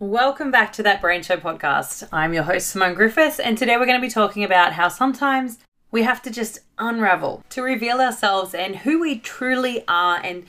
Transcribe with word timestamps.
Welcome 0.00 0.52
back 0.52 0.72
to 0.74 0.84
that 0.84 1.00
Brand 1.00 1.24
Show 1.24 1.38
podcast. 1.38 2.06
I'm 2.12 2.32
your 2.32 2.44
host, 2.44 2.68
Simone 2.68 2.94
Griffiths, 2.94 3.40
and 3.40 3.58
today 3.58 3.76
we're 3.76 3.84
going 3.84 4.00
to 4.00 4.06
be 4.06 4.08
talking 4.08 4.44
about 4.44 4.74
how 4.74 4.86
sometimes 4.86 5.58
we 5.90 6.04
have 6.04 6.22
to 6.22 6.30
just 6.30 6.60
unravel 6.78 7.42
to 7.50 7.62
reveal 7.62 8.00
ourselves 8.00 8.54
and 8.54 8.76
who 8.76 9.00
we 9.00 9.18
truly 9.18 9.82
are 9.88 10.20
and 10.22 10.44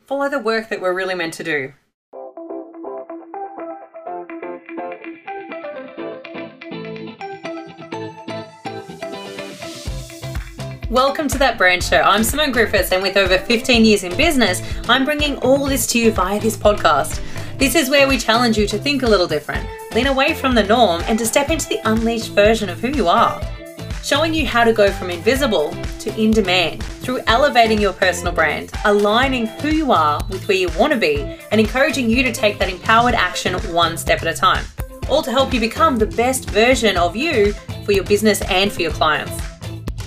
follow 0.00 0.28
the 0.28 0.38
work 0.38 0.68
that 0.68 0.80
we're 0.80 0.94
really 0.94 1.16
meant 1.16 1.34
to 1.34 1.42
do. 1.42 1.72
Welcome 10.88 11.26
to 11.26 11.38
That 11.38 11.56
Brand 11.58 11.82
Show. 11.82 12.00
I'm 12.00 12.22
Simone 12.22 12.52
Griffiths, 12.52 12.92
and 12.92 13.02
with 13.02 13.16
over 13.16 13.38
15 13.38 13.84
years 13.84 14.04
in 14.04 14.16
business, 14.16 14.62
I'm 14.88 15.04
bringing 15.04 15.36
all 15.38 15.66
this 15.66 15.88
to 15.88 15.98
you 15.98 16.12
via 16.12 16.38
this 16.38 16.56
podcast. 16.56 17.20
This 17.58 17.74
is 17.74 17.90
where 17.90 18.06
we 18.06 18.18
challenge 18.18 18.56
you 18.56 18.68
to 18.68 18.78
think 18.78 19.02
a 19.02 19.08
little 19.08 19.26
different, 19.26 19.68
lean 19.92 20.06
away 20.06 20.32
from 20.32 20.54
the 20.54 20.62
norm, 20.62 21.02
and 21.08 21.18
to 21.18 21.26
step 21.26 21.50
into 21.50 21.68
the 21.68 21.80
unleashed 21.90 22.30
version 22.30 22.68
of 22.68 22.78
who 22.78 22.86
you 22.86 23.08
are. 23.08 23.42
Showing 24.04 24.32
you 24.32 24.46
how 24.46 24.62
to 24.62 24.72
go 24.72 24.92
from 24.92 25.10
invisible 25.10 25.76
to 25.98 26.14
in 26.16 26.30
demand 26.30 26.84
through 26.84 27.20
elevating 27.26 27.80
your 27.80 27.92
personal 27.92 28.32
brand, 28.32 28.70
aligning 28.84 29.46
who 29.46 29.70
you 29.70 29.90
are 29.90 30.20
with 30.30 30.46
where 30.46 30.56
you 30.56 30.68
want 30.78 30.92
to 30.92 30.98
be, 31.00 31.36
and 31.50 31.60
encouraging 31.60 32.08
you 32.08 32.22
to 32.22 32.30
take 32.30 32.60
that 32.60 32.70
empowered 32.70 33.14
action 33.14 33.54
one 33.74 33.98
step 33.98 34.22
at 34.22 34.28
a 34.28 34.34
time. 34.34 34.64
All 35.08 35.22
to 35.22 35.32
help 35.32 35.52
you 35.52 35.58
become 35.58 35.96
the 35.96 36.06
best 36.06 36.48
version 36.50 36.96
of 36.96 37.16
you 37.16 37.54
for 37.84 37.90
your 37.90 38.04
business 38.04 38.40
and 38.42 38.70
for 38.70 38.82
your 38.82 38.92
clients. 38.92 39.36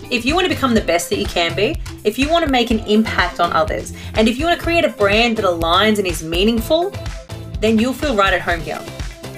If 0.09 0.26
you 0.26 0.36
want 0.36 0.45
to 0.45 0.54
become 0.54 0.73
the 0.73 0.81
best 0.81 1.09
that 1.09 1.20
you 1.20 1.26
can 1.26 1.54
be, 1.54 1.81
if 2.06 2.18
you 2.18 2.30
want 2.30 2.45
to 2.45 2.52
make 2.52 2.72
an 2.72 2.80
impact 2.80 3.42
on 3.42 3.52
others, 3.52 3.94
and 4.14 4.30
if 4.30 4.38
you 4.38 4.45
want 4.45 4.58
to 4.58 4.64
create 4.64 4.86
a 4.86 4.90
brand 4.90 5.36
that 5.38 5.45
aligns 5.45 5.98
and 5.98 6.08
is 6.08 6.23
meaningful, 6.23 6.94
then 7.62 7.78
you'll 7.78 7.94
feel 7.94 8.16
right 8.16 8.34
at 8.34 8.42
home 8.42 8.60
here. 8.60 8.80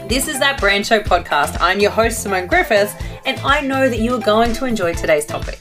This 0.07 0.29
is 0.29 0.39
that 0.39 0.59
Brand 0.59 0.87
Show 0.87 1.01
podcast. 1.01 1.57
I'm 1.59 1.81
your 1.81 1.91
host, 1.91 2.23
Simone 2.23 2.47
Griffiths, 2.47 2.93
and 3.25 3.37
I 3.41 3.59
know 3.59 3.89
that 3.89 3.99
you 3.99 4.15
are 4.15 4.19
going 4.19 4.53
to 4.53 4.65
enjoy 4.65 4.93
today's 4.93 5.25
topic. 5.25 5.59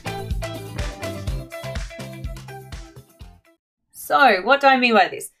So, 3.91 4.41
what 4.43 4.61
do 4.61 4.67
I 4.67 4.77
mean 4.77 4.93
by 4.93 5.09
this? 5.09 5.31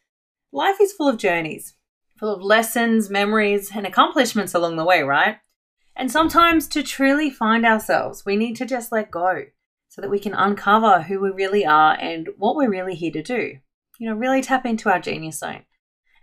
Life 0.51 0.81
is 0.81 0.91
full 0.91 1.07
of 1.07 1.17
journeys, 1.17 1.75
full 2.17 2.33
of 2.33 2.41
lessons, 2.41 3.09
memories, 3.09 3.71
and 3.73 3.87
accomplishments 3.87 4.53
along 4.53 4.75
the 4.75 4.85
way, 4.85 5.01
right? 5.01 5.37
And 5.95 6.11
sometimes 6.11 6.67
to 6.69 6.83
truly 6.83 7.29
find 7.29 7.65
ourselves, 7.65 8.25
we 8.25 8.35
need 8.35 8.55
to 8.57 8.65
just 8.65 8.91
let 8.91 9.11
go 9.11 9.43
so 9.87 10.01
that 10.01 10.09
we 10.09 10.19
can 10.19 10.33
uncover 10.33 11.03
who 11.03 11.21
we 11.21 11.29
really 11.29 11.65
are 11.65 11.93
and 11.99 12.29
what 12.37 12.55
we're 12.55 12.69
really 12.69 12.95
here 12.95 13.11
to 13.11 13.23
do. 13.23 13.59
You 13.99 14.09
know, 14.09 14.15
really 14.15 14.41
tap 14.41 14.65
into 14.65 14.89
our 14.89 14.99
genius 14.99 15.39
zone. 15.39 15.63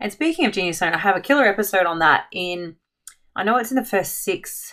And 0.01 0.11
speaking 0.11 0.47
of 0.47 0.53
genius 0.53 0.79
zone, 0.79 0.95
I 0.95 0.99
have 0.99 1.17
a 1.17 1.21
killer 1.21 1.47
episode 1.47 1.85
on 1.85 1.99
that 1.99 2.25
in, 2.33 2.77
I 3.37 3.45
know 3.45 3.59
it's 3.59 3.71
in 3.71 3.77
the 3.77 3.85
first 3.85 4.25
six, 4.25 4.73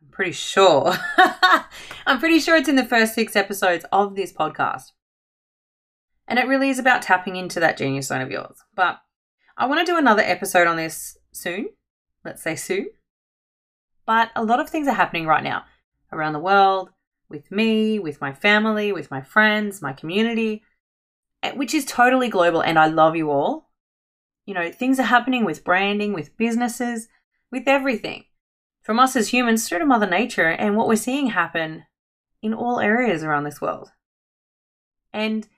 I'm 0.00 0.10
pretty 0.10 0.32
sure. 0.32 0.94
I'm 2.06 2.20
pretty 2.20 2.38
sure 2.38 2.56
it's 2.56 2.68
in 2.68 2.76
the 2.76 2.84
first 2.84 3.14
six 3.14 3.34
episodes 3.34 3.84
of 3.90 4.14
this 4.14 4.32
podcast. 4.32 4.92
And 6.28 6.38
it 6.38 6.46
really 6.46 6.70
is 6.70 6.78
about 6.78 7.02
tapping 7.02 7.36
into 7.36 7.58
that 7.60 7.76
genius 7.76 8.06
zone 8.06 8.20
of 8.20 8.30
yours. 8.30 8.58
But 8.74 9.00
I 9.56 9.66
want 9.66 9.84
to 9.84 9.92
do 9.92 9.98
another 9.98 10.22
episode 10.22 10.66
on 10.66 10.76
this 10.76 11.18
soon. 11.32 11.68
Let's 12.24 12.42
say 12.42 12.54
soon. 12.54 12.88
But 14.06 14.30
a 14.36 14.44
lot 14.44 14.60
of 14.60 14.70
things 14.70 14.86
are 14.86 14.94
happening 14.94 15.26
right 15.26 15.42
now 15.42 15.64
around 16.12 16.32
the 16.32 16.38
world, 16.38 16.90
with 17.28 17.50
me, 17.50 17.98
with 17.98 18.20
my 18.20 18.32
family, 18.32 18.92
with 18.92 19.10
my 19.10 19.20
friends, 19.20 19.82
my 19.82 19.92
community, 19.92 20.62
eh, 21.42 21.52
which 21.52 21.74
is 21.74 21.84
totally 21.84 22.28
global. 22.28 22.62
And 22.62 22.78
I 22.78 22.86
love 22.86 23.16
you 23.16 23.30
all. 23.30 23.63
You 24.46 24.54
know, 24.54 24.70
things 24.70 24.98
are 24.98 25.04
happening 25.04 25.44
with 25.44 25.64
branding, 25.64 26.12
with 26.12 26.36
businesses, 26.36 27.08
with 27.50 27.64
everything. 27.66 28.24
From 28.82 28.98
us 28.98 29.16
as 29.16 29.28
humans 29.28 29.66
through 29.68 29.78
to 29.78 29.86
Mother 29.86 30.06
Nature, 30.06 30.48
and 30.48 30.76
what 30.76 30.88
we're 30.88 30.96
seeing 30.96 31.28
happen 31.28 31.84
in 32.42 32.52
all 32.52 32.80
areas 32.80 33.22
around 33.22 33.44
this 33.44 33.60
world. 33.60 33.92
And 35.12 35.48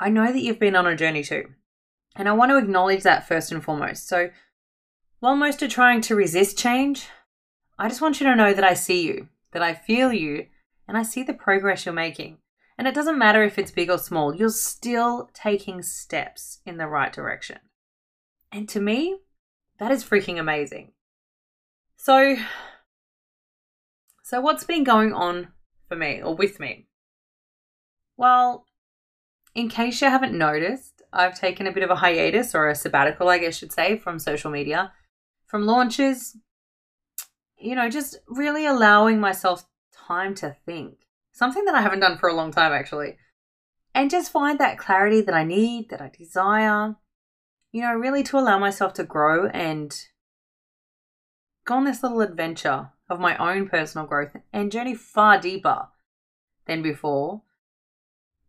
I 0.00 0.08
know 0.08 0.32
that 0.32 0.40
you've 0.40 0.58
been 0.58 0.76
on 0.76 0.86
a 0.86 0.96
journey 0.96 1.22
too. 1.22 1.48
And 2.14 2.28
I 2.28 2.32
want 2.32 2.50
to 2.50 2.56
acknowledge 2.56 3.02
that 3.02 3.28
first 3.28 3.52
and 3.52 3.62
foremost. 3.62 4.08
So, 4.08 4.30
while 5.20 5.36
most 5.36 5.62
are 5.62 5.68
trying 5.68 6.00
to 6.02 6.14
resist 6.14 6.56
change, 6.56 7.08
I 7.78 7.88
just 7.88 8.00
want 8.00 8.20
you 8.20 8.26
to 8.26 8.36
know 8.36 8.54
that 8.54 8.64
I 8.64 8.72
see 8.74 9.02
you 9.02 9.28
that 9.56 9.62
I 9.62 9.72
feel 9.72 10.12
you 10.12 10.46
and 10.86 10.98
I 10.98 11.02
see 11.02 11.22
the 11.22 11.32
progress 11.32 11.86
you're 11.86 11.94
making. 11.94 12.36
And 12.76 12.86
it 12.86 12.94
doesn't 12.94 13.18
matter 13.18 13.42
if 13.42 13.58
it's 13.58 13.70
big 13.70 13.90
or 13.90 13.96
small, 13.96 14.34
you're 14.34 14.50
still 14.50 15.30
taking 15.32 15.82
steps 15.82 16.60
in 16.66 16.76
the 16.76 16.86
right 16.86 17.10
direction. 17.10 17.58
And 18.52 18.68
to 18.70 18.80
me, 18.80 19.18
that 19.78 19.90
is 19.90 20.04
freaking 20.04 20.38
amazing. 20.38 20.92
So, 21.96 22.36
so 24.22 24.40
what's 24.40 24.64
been 24.64 24.84
going 24.84 25.12
on 25.12 25.48
for 25.88 25.96
me 25.96 26.22
or 26.22 26.34
with 26.34 26.60
me? 26.60 26.86
Well, 28.16 28.66
in 29.54 29.68
case 29.68 30.00
you 30.00 30.08
haven't 30.08 30.36
noticed, 30.36 31.02
I've 31.12 31.38
taken 31.38 31.66
a 31.66 31.72
bit 31.72 31.82
of 31.82 31.90
a 31.90 31.96
hiatus 31.96 32.54
or 32.54 32.68
a 32.68 32.74
sabbatical, 32.74 33.28
I 33.28 33.38
guess 33.38 33.56
should 33.56 33.72
say, 33.72 33.98
from 33.98 34.18
social 34.18 34.50
media, 34.50 34.92
from 35.46 35.66
launches, 35.66 36.36
you 37.58 37.74
know, 37.74 37.88
just 37.88 38.18
really 38.28 38.66
allowing 38.66 39.18
myself 39.18 39.64
time 39.92 40.34
to 40.36 40.56
think. 40.66 40.98
Something 41.32 41.64
that 41.64 41.74
I 41.74 41.82
haven't 41.82 42.00
done 42.00 42.18
for 42.18 42.28
a 42.28 42.34
long 42.34 42.52
time, 42.52 42.72
actually. 42.72 43.16
And 43.94 44.10
just 44.10 44.32
find 44.32 44.58
that 44.58 44.78
clarity 44.78 45.22
that 45.22 45.34
I 45.34 45.44
need, 45.44 45.90
that 45.90 46.00
I 46.00 46.10
desire. 46.16 46.96
You 47.72 47.82
know, 47.82 47.94
really 47.94 48.22
to 48.24 48.38
allow 48.38 48.58
myself 48.58 48.94
to 48.94 49.04
grow 49.04 49.48
and 49.48 49.94
go 51.66 51.74
on 51.74 51.84
this 51.84 52.02
little 52.02 52.20
adventure 52.20 52.90
of 53.08 53.20
my 53.20 53.36
own 53.36 53.68
personal 53.68 54.06
growth 54.06 54.36
and 54.52 54.72
journey 54.72 54.94
far 54.94 55.38
deeper 55.38 55.88
than 56.66 56.82
before. 56.82 57.42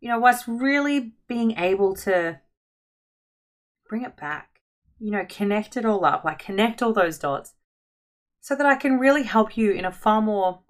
You 0.00 0.08
know, 0.08 0.18
whilst 0.18 0.46
really 0.46 1.12
being 1.26 1.52
able 1.58 1.94
to 1.96 2.40
bring 3.88 4.02
it 4.02 4.16
back, 4.16 4.60
you 4.98 5.10
know, 5.10 5.26
connect 5.28 5.76
it 5.76 5.84
all 5.84 6.04
up, 6.04 6.24
like 6.24 6.38
connect 6.38 6.82
all 6.82 6.92
those 6.92 7.18
dots 7.18 7.54
so 8.40 8.54
that 8.54 8.66
I 8.66 8.76
can 8.76 8.98
really 8.98 9.24
help 9.24 9.56
you 9.56 9.72
in 9.72 9.84
a 9.84 9.92
far 9.92 10.22
more 10.22 10.60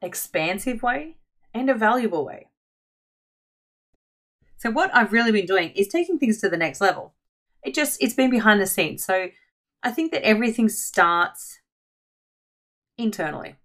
expansive 0.00 0.82
way 0.82 1.16
and 1.52 1.68
a 1.68 1.74
valuable 1.74 2.24
way. 2.24 2.48
So 4.62 4.70
what 4.70 4.94
I've 4.94 5.12
really 5.12 5.32
been 5.32 5.44
doing 5.44 5.70
is 5.70 5.88
taking 5.88 6.20
things 6.20 6.38
to 6.38 6.48
the 6.48 6.56
next 6.56 6.80
level. 6.80 7.14
It 7.64 7.74
just 7.74 8.00
it's 8.00 8.14
been 8.14 8.30
behind 8.30 8.60
the 8.60 8.66
scenes. 8.68 9.02
So 9.02 9.30
I 9.82 9.90
think 9.90 10.12
that 10.12 10.24
everything 10.24 10.68
starts 10.68 11.58
internally. 12.96 13.56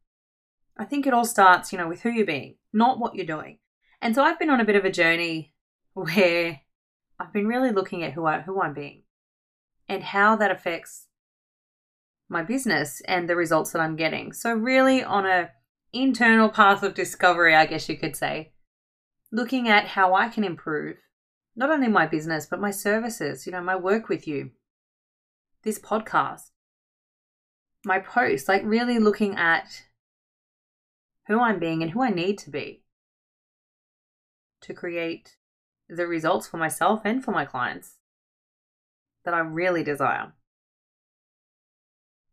I 0.76 0.86
think 0.86 1.06
it 1.06 1.14
all 1.14 1.24
starts, 1.24 1.72
you 1.72 1.78
know, 1.78 1.88
with 1.88 2.02
who 2.02 2.10
you're 2.10 2.26
being, 2.26 2.56
not 2.74 2.98
what 2.98 3.14
you're 3.14 3.28
doing. 3.28 3.60
And 4.02 4.16
so 4.16 4.24
I've 4.24 4.40
been 4.40 4.50
on 4.50 4.60
a 4.60 4.66
bit 4.66 4.76
of 4.76 4.86
a 4.86 4.92
journey 4.92 5.54
where 5.94 6.62
I've 7.20 7.34
been 7.34 7.46
really 7.46 7.72
looking 7.72 8.02
at 8.02 8.14
who 8.14 8.26
I 8.26 8.42
who 8.42 8.60
I'm 8.60 8.74
being 8.74 9.04
and 9.88 10.02
how 10.02 10.36
that 10.38 10.50
affects 10.50 11.06
my 12.28 12.42
business 12.42 13.04
and 13.08 13.30
the 13.30 13.36
results 13.36 13.72
that 13.72 13.84
I'm 13.84 13.98
getting. 13.98 14.34
So 14.34 14.52
really 14.52 15.04
on 15.04 15.28
a 15.28 15.52
internal 15.94 16.50
path 16.50 16.82
of 16.82 16.96
discovery, 16.96 17.54
I 17.54 17.68
guess 17.68 17.88
you 17.88 17.98
could 17.98 18.16
say, 18.16 18.54
looking 19.32 19.68
at 19.68 19.90
how 19.90 20.14
I 20.14 20.30
can 20.30 20.44
improve 20.44 20.98
not 21.56 21.72
only 21.72 21.88
my 21.88 22.06
business 22.06 22.46
but 22.46 22.60
my 22.60 22.72
services, 22.72 23.46
you 23.46 23.52
know, 23.52 23.62
my 23.62 23.76
work 23.76 24.10
with 24.10 24.28
you, 24.28 24.52
this 25.64 25.80
podcast, 25.80 26.52
my 27.86 28.00
posts, 28.00 28.48
like 28.48 28.62
really 28.64 29.00
looking 29.00 29.36
at 29.36 29.84
who 31.28 31.40
I'm 31.40 31.60
being 31.60 31.82
and 31.82 31.92
who 31.92 32.02
I 32.02 32.10
need 32.10 32.38
to 32.40 32.50
be 32.50 32.84
to 34.62 34.74
create 34.74 35.36
the 35.90 36.08
results 36.08 36.48
for 36.48 36.58
myself 36.58 37.02
and 37.06 37.24
for 37.24 37.32
my 37.32 37.46
clients 37.46 37.96
that 39.26 39.34
I 39.34 39.40
really 39.40 39.84
desire. 39.84 40.34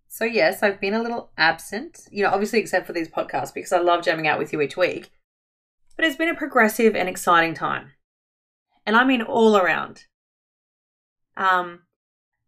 So, 0.08 0.24
yes, 0.24 0.62
I've 0.62 0.80
been 0.80 0.94
a 0.94 1.02
little 1.02 1.32
absent, 1.36 2.02
you 2.12 2.22
know, 2.22 2.30
obviously, 2.30 2.60
except 2.60 2.86
for 2.86 2.92
these 2.92 3.08
podcasts 3.08 3.52
because 3.52 3.72
I 3.72 3.80
love 3.80 4.04
jamming 4.04 4.28
out 4.28 4.38
with 4.38 4.52
you 4.52 4.60
each 4.60 4.76
week. 4.76 5.10
But 5.96 6.04
it's 6.04 6.16
been 6.16 6.28
a 6.28 6.34
progressive 6.34 6.96
and 6.96 7.08
exciting 7.08 7.54
time. 7.54 7.92
And 8.86 8.96
I 8.96 9.04
mean 9.04 9.22
all 9.22 9.56
around. 9.56 10.04
Um, 11.36 11.80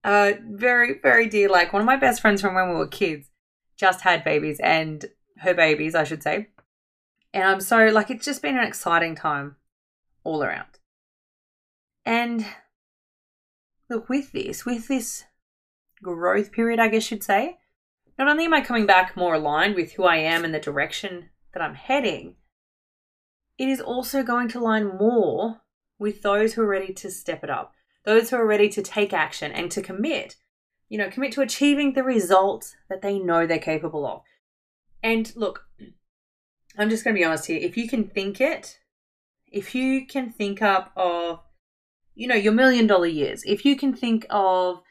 uh, 0.04 0.32
very, 0.50 1.00
very 1.00 1.28
dear, 1.28 1.48
like 1.48 1.72
one 1.72 1.82
of 1.82 1.86
my 1.86 1.96
best 1.96 2.20
friends 2.20 2.40
from 2.40 2.54
when 2.54 2.68
we 2.68 2.74
were 2.74 2.86
kids 2.86 3.28
just 3.76 4.02
had 4.02 4.24
babies 4.24 4.60
and 4.60 5.04
her 5.38 5.54
babies, 5.54 5.94
I 5.94 6.04
should 6.04 6.22
say. 6.22 6.48
And 7.34 7.44
I'm 7.44 7.60
so, 7.60 7.86
like, 7.86 8.10
it's 8.10 8.24
just 8.24 8.42
been 8.42 8.56
an 8.56 8.64
exciting 8.64 9.14
time 9.14 9.56
all 10.24 10.42
around. 10.42 10.78
And 12.04 12.46
look, 13.90 14.08
with 14.08 14.32
this, 14.32 14.64
with 14.64 14.88
this 14.88 15.24
growth 16.02 16.52
period, 16.52 16.78
I 16.78 16.88
guess 16.88 17.10
you'd 17.10 17.24
say, 17.24 17.58
not 18.18 18.28
only 18.28 18.44
am 18.44 18.54
I 18.54 18.60
coming 18.60 18.86
back 18.86 19.16
more 19.16 19.34
aligned 19.34 19.74
with 19.74 19.92
who 19.92 20.04
I 20.04 20.16
am 20.16 20.44
and 20.44 20.54
the 20.54 20.60
direction 20.60 21.30
that 21.52 21.62
I'm 21.62 21.74
heading, 21.74 22.36
it 23.58 23.68
is 23.68 23.80
also 23.80 24.22
going 24.22 24.48
to 24.48 24.58
align 24.58 24.96
more 24.96 25.60
with 25.98 26.22
those 26.22 26.54
who 26.54 26.62
are 26.62 26.68
ready 26.68 26.92
to 26.92 27.10
step 27.10 27.42
it 27.42 27.50
up, 27.50 27.72
those 28.04 28.30
who 28.30 28.36
are 28.36 28.46
ready 28.46 28.68
to 28.68 28.82
take 28.82 29.12
action 29.12 29.52
and 29.52 29.70
to 29.70 29.82
commit, 29.82 30.36
you 30.88 30.98
know, 30.98 31.10
commit 31.10 31.32
to 31.32 31.40
achieving 31.40 31.92
the 31.92 32.02
results 32.02 32.76
that 32.88 33.02
they 33.02 33.18
know 33.18 33.46
they're 33.46 33.58
capable 33.58 34.06
of. 34.06 34.22
And 35.02 35.34
look, 35.36 35.66
I'm 36.76 36.90
just 36.90 37.04
going 37.04 37.14
to 37.14 37.20
be 37.20 37.24
honest 37.24 37.46
here. 37.46 37.58
If 37.60 37.76
you 37.76 37.88
can 37.88 38.04
think 38.04 38.40
it, 38.40 38.78
if 39.46 39.74
you 39.74 40.06
can 40.06 40.30
think 40.30 40.60
up 40.60 40.92
of, 40.96 41.40
you 42.14 42.26
know, 42.26 42.34
your 42.34 42.52
million 42.52 42.86
dollar 42.86 43.06
years, 43.06 43.42
if 43.46 43.64
you 43.64 43.76
can 43.76 43.94
think 43.94 44.26
of 44.30 44.82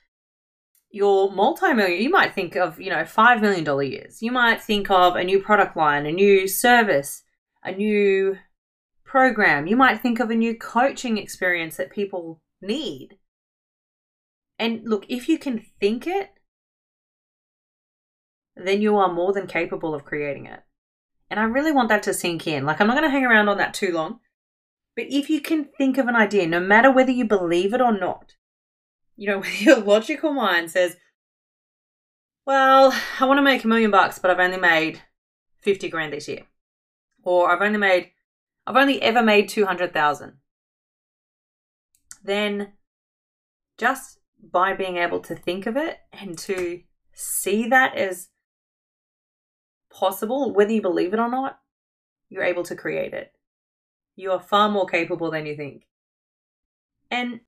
your 0.89 1.31
multi-million, 1.31 2.01
you 2.01 2.09
might 2.09 2.33
think 2.33 2.55
of, 2.55 2.79
you 2.79 2.89
know, 2.89 3.03
$5 3.03 3.41
million 3.41 3.91
years. 3.91 4.21
You 4.21 4.31
might 4.31 4.61
think 4.61 4.89
of 4.89 5.15
a 5.15 5.23
new 5.23 5.41
product 5.41 5.75
line, 5.75 6.05
a 6.05 6.11
new 6.11 6.47
service, 6.47 7.23
a 7.63 7.71
new 7.73 8.37
program. 9.15 9.65
You 9.65 9.77
might 9.77 10.01
think 10.01 10.19
of 10.19 10.29
a 10.29 10.35
new 10.35 10.53
coaching 10.53 11.17
experience 11.17 11.77
that 11.77 11.89
people 11.89 12.41
need. 12.61 13.17
And 14.59 14.81
look, 14.83 15.05
if 15.07 15.29
you 15.29 15.39
can 15.39 15.65
think 15.79 16.05
it, 16.05 16.31
then 18.57 18.81
you 18.81 18.97
are 18.97 19.13
more 19.13 19.31
than 19.31 19.47
capable 19.47 19.95
of 19.95 20.03
creating 20.03 20.47
it. 20.47 20.63
And 21.29 21.39
I 21.39 21.43
really 21.43 21.71
want 21.71 21.87
that 21.87 22.03
to 22.03 22.13
sink 22.13 22.45
in. 22.45 22.65
Like, 22.65 22.81
I'm 22.81 22.87
not 22.87 22.97
going 22.97 23.05
to 23.05 23.09
hang 23.09 23.23
around 23.23 23.47
on 23.47 23.57
that 23.57 23.73
too 23.73 23.93
long. 23.93 24.19
But 24.97 25.05
if 25.07 25.29
you 25.29 25.39
can 25.39 25.69
think 25.77 25.97
of 25.97 26.09
an 26.09 26.17
idea, 26.17 26.45
no 26.45 26.59
matter 26.59 26.91
whether 26.91 27.11
you 27.11 27.23
believe 27.23 27.73
it 27.73 27.79
or 27.79 27.97
not, 27.97 28.33
you 29.15 29.29
know, 29.29 29.45
your 29.59 29.79
logical 29.79 30.33
mind 30.33 30.71
says, 30.71 30.97
well, 32.45 32.93
I 33.21 33.23
want 33.23 33.37
to 33.37 33.43
make 33.43 33.63
a 33.63 33.67
million 33.69 33.91
bucks, 33.91 34.19
but 34.19 34.29
I've 34.29 34.39
only 34.39 34.59
made 34.59 35.03
50 35.61 35.87
grand 35.87 36.11
this 36.11 36.27
year. 36.27 36.41
Or 37.23 37.49
I've 37.49 37.61
only 37.61 37.79
made, 37.79 38.11
I've 38.67 38.75
only 38.75 39.01
ever 39.01 39.21
made 39.21 39.49
200,000. 39.49 40.33
Then 42.23 42.73
just 43.77 44.19
by 44.41 44.73
being 44.73 44.97
able 44.97 45.19
to 45.21 45.35
think 45.35 45.65
of 45.65 45.77
it 45.77 45.99
and 46.11 46.37
to 46.39 46.81
see 47.13 47.67
that 47.67 47.95
as 47.95 48.29
possible, 49.91 50.53
whether 50.53 50.71
you 50.71 50.81
believe 50.81 51.13
it 51.13 51.19
or 51.19 51.29
not, 51.29 51.59
you're 52.29 52.43
able 52.43 52.63
to 52.63 52.75
create 52.75 53.13
it. 53.13 53.31
You 54.15 54.31
are 54.31 54.39
far 54.39 54.69
more 54.69 54.85
capable 54.85 55.29
than 55.29 55.45
you 55.45 55.55
think. 55.55 55.83
And 57.11 57.41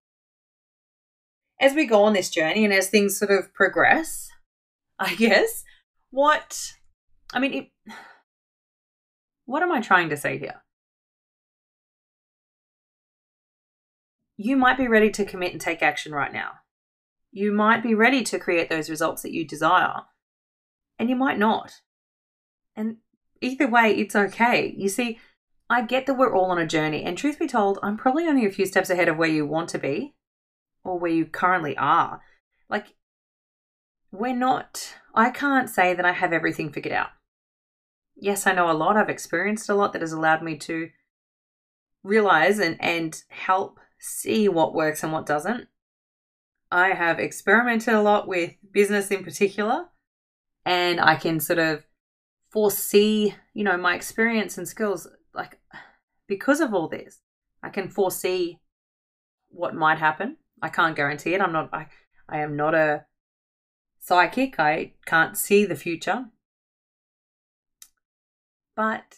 as 1.60 1.74
we 1.74 1.86
go 1.86 2.04
on 2.04 2.14
this 2.14 2.30
journey 2.30 2.64
and 2.64 2.74
as 2.74 2.90
things 2.90 3.18
sort 3.18 3.32
of 3.32 3.54
progress, 3.54 4.30
I 5.00 5.16
guess, 5.16 5.64
what, 6.10 6.74
I 7.34 7.40
mean, 7.40 7.54
it, 7.54 7.68
what 9.46 9.64
am 9.64 9.72
I 9.72 9.82
trying 9.82 10.10
to 10.10 10.18
say 10.18 10.38
here? 10.38 10.62
You 14.38 14.56
might 14.56 14.78
be 14.78 14.88
ready 14.88 15.10
to 15.12 15.26
commit 15.26 15.52
and 15.52 15.60
take 15.60 15.82
action 15.82 16.12
right 16.12 16.32
now. 16.32 16.52
You 17.32 17.52
might 17.52 17.84
be 17.84 17.96
ready 17.96 18.24
to 18.24 18.40
create 18.40 18.70
those 18.70 18.90
results 18.90 19.24
that 19.24 19.34
you 19.34 19.46
desire, 19.46 20.04
and 21.00 21.10
you 21.10 21.16
might 21.16 21.40
not. 21.40 21.82
And 22.76 22.98
either 23.42 23.68
way, 23.68 23.96
it's 23.96 24.16
okay. 24.16 24.74
You 24.78 24.90
see, 24.90 25.20
I 25.70 25.82
get 25.82 26.06
that 26.06 26.14
we're 26.14 26.36
all 26.36 26.52
on 26.52 26.60
a 26.60 26.68
journey, 26.68 27.04
and 27.04 27.18
truth 27.18 27.40
be 27.40 27.48
told, 27.48 27.80
I'm 27.82 27.98
probably 27.98 28.28
only 28.28 28.46
a 28.46 28.52
few 28.52 28.66
steps 28.66 28.90
ahead 28.90 29.10
of 29.10 29.18
where 29.18 29.28
you 29.28 29.46
want 29.46 29.70
to 29.70 29.80
be 29.80 30.16
or 30.84 30.98
where 30.98 31.12
you 31.12 31.26
currently 31.26 31.76
are. 31.76 32.22
Like, 32.70 32.96
we're 34.12 34.36
not, 34.36 34.96
I 35.14 35.32
can't 35.32 35.70
say 35.70 35.94
that 35.94 36.06
I 36.06 36.14
have 36.14 36.32
everything 36.32 36.72
figured 36.72 36.94
out. 36.94 37.10
Yes, 38.16 38.48
I 38.48 38.54
know 38.54 38.72
a 38.72 38.74
lot. 38.74 38.98
I've 38.98 39.10
experienced 39.10 39.68
a 39.68 39.76
lot 39.76 39.94
that 39.94 40.02
has 40.02 40.14
allowed 40.14 40.44
me 40.44 40.58
to 40.60 40.90
realize 42.04 42.60
and, 42.60 42.78
and 42.80 43.22
help 43.30 43.80
see 44.00 44.48
what 44.48 44.74
works 44.74 45.04
and 45.04 45.12
what 45.12 45.26
doesn't. 45.26 45.68
I 46.72 46.90
have 46.90 47.20
experimented 47.20 47.94
a 47.94 48.02
lot 48.02 48.28
with 48.28 48.54
business 48.72 49.10
in 49.10 49.24
particular, 49.24 49.86
and 50.66 51.00
I 51.00 51.16
can 51.16 51.40
sort 51.40 51.60
of 51.60 51.84
foresee, 52.50 53.36
you 53.54 53.64
know, 53.64 53.78
my 53.78 53.96
experience 53.96 54.58
and 54.58 54.68
skills. 54.68 55.08
Like, 55.34 55.60
because 56.28 56.60
of 56.60 56.74
all 56.74 56.88
this, 56.88 57.22
I 57.64 57.70
can 57.70 57.90
foresee 57.90 58.60
what 59.50 59.76
might 59.76 59.98
happen. 59.98 60.38
I 60.62 60.70
can't 60.70 60.96
guarantee 60.96 61.34
it. 61.34 61.42
I'm 61.42 61.54
not, 61.54 61.70
I, 61.74 61.88
I 62.28 62.40
am 62.40 62.56
not 62.56 62.76
a 62.76 63.06
psychic. 64.00 64.60
I 64.60 64.94
can't 65.06 65.38
see 65.38 65.66
the 65.66 65.76
future. 65.76 66.26
But, 68.76 69.18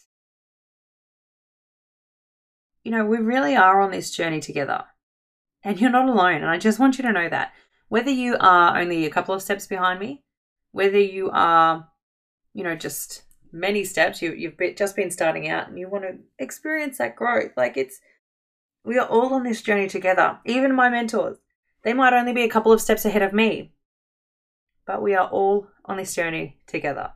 you 2.84 2.92
know, 2.92 3.06
we 3.06 3.18
really 3.18 3.56
are 3.56 3.82
on 3.82 3.92
this 3.92 4.12
journey 4.12 4.40
together. 4.40 4.86
And 5.64 5.80
you're 5.80 5.90
not 5.90 6.08
alone. 6.08 6.36
And 6.36 6.50
I 6.50 6.58
just 6.58 6.80
want 6.80 6.98
you 6.98 7.04
to 7.04 7.12
know 7.12 7.30
that. 7.30 7.54
Whether 7.90 8.12
you 8.12 8.38
are 8.40 8.80
only 8.80 9.06
a 9.06 9.10
couple 9.10 9.36
of 9.36 9.42
steps 9.42 9.68
behind 9.68 10.00
me, 10.00 10.24
whether 10.72 11.00
you 11.00 11.30
are 11.34 11.90
you 12.54 12.64
know, 12.64 12.76
just 12.76 13.24
many 13.52 13.84
steps. 13.84 14.22
You 14.22 14.34
you've 14.34 14.58
just 14.76 14.96
been 14.96 15.12
starting 15.12 15.50
out 15.50 15.70
and 15.70 15.80
you 15.80 15.88
want 15.88 16.04
to 16.04 16.18
experience 16.38 16.98
that 16.98 17.16
growth. 17.16 17.52
Like 17.56 17.78
it's 17.78 18.00
we 18.84 18.98
are 18.98 19.08
all 19.08 19.34
on 19.34 19.44
this 19.44 19.62
journey 19.62 19.88
together. 19.88 20.40
Even 20.46 20.76
my 20.76 20.90
mentors, 20.90 21.38
they 21.84 21.94
might 21.94 22.14
only 22.14 22.34
be 22.34 22.44
a 22.44 22.50
couple 22.50 22.72
of 22.72 22.82
steps 22.82 23.06
ahead 23.06 23.22
of 23.22 23.34
me, 23.34 23.74
but 24.86 25.02
we 25.02 25.16
are 25.16 25.28
all 25.28 25.68
on 25.86 25.98
this 25.98 26.16
journey 26.16 26.58
together. 26.68 27.14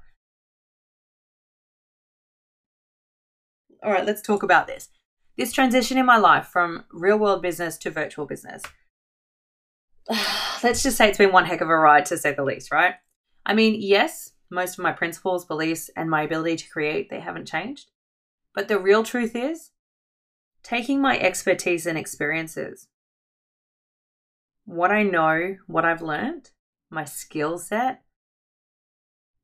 All 3.83 3.92
right, 3.92 4.06
let's 4.06 4.21
talk 4.21 4.44
about 4.44 4.68
this. 4.68 4.89
This 5.38 5.51
transition 5.51 5.97
in 5.97 6.06
my 6.06 6.18
life 6.18 6.47
from 6.47 6.85
real 6.91 7.18
world 7.18 7.41
business 7.41 7.77
to 7.80 7.89
virtual 7.89 8.25
business. 8.25 8.62
Let's 10.63 10.83
just 10.83 10.97
say 10.97 11.09
it's 11.09 11.18
been 11.18 11.31
one 11.31 11.45
heck 11.45 11.62
of 11.62 11.69
a 11.69 11.75
ride 11.75 12.06
to 12.07 12.18
say 12.18 12.33
the 12.33 12.44
least, 12.44 12.71
right? 12.71 12.95
I 13.45 13.53
mean, 13.53 13.81
yes, 13.81 14.33
most 14.51 14.77
of 14.77 14.83
my 14.83 14.91
principles, 14.91 15.45
beliefs, 15.45 15.89
and 15.95 16.09
my 16.09 16.21
ability 16.21 16.57
to 16.57 16.69
create, 16.69 17.09
they 17.09 17.19
haven't 17.19 17.47
changed. 17.47 17.89
But 18.53 18.68
the 18.68 18.80
real 18.80 19.03
truth 19.03 19.35
is, 19.35 19.71
taking 20.62 21.01
my 21.01 21.18
expertise 21.18 21.86
and 21.88 21.97
experiences, 21.97 22.88
what 24.65 24.91
I 24.91 25.03
know, 25.03 25.57
what 25.68 25.83
I've 25.83 26.01
learned, 26.01 26.51
my 26.89 27.06
skill 27.06 27.57
set, 27.57 28.03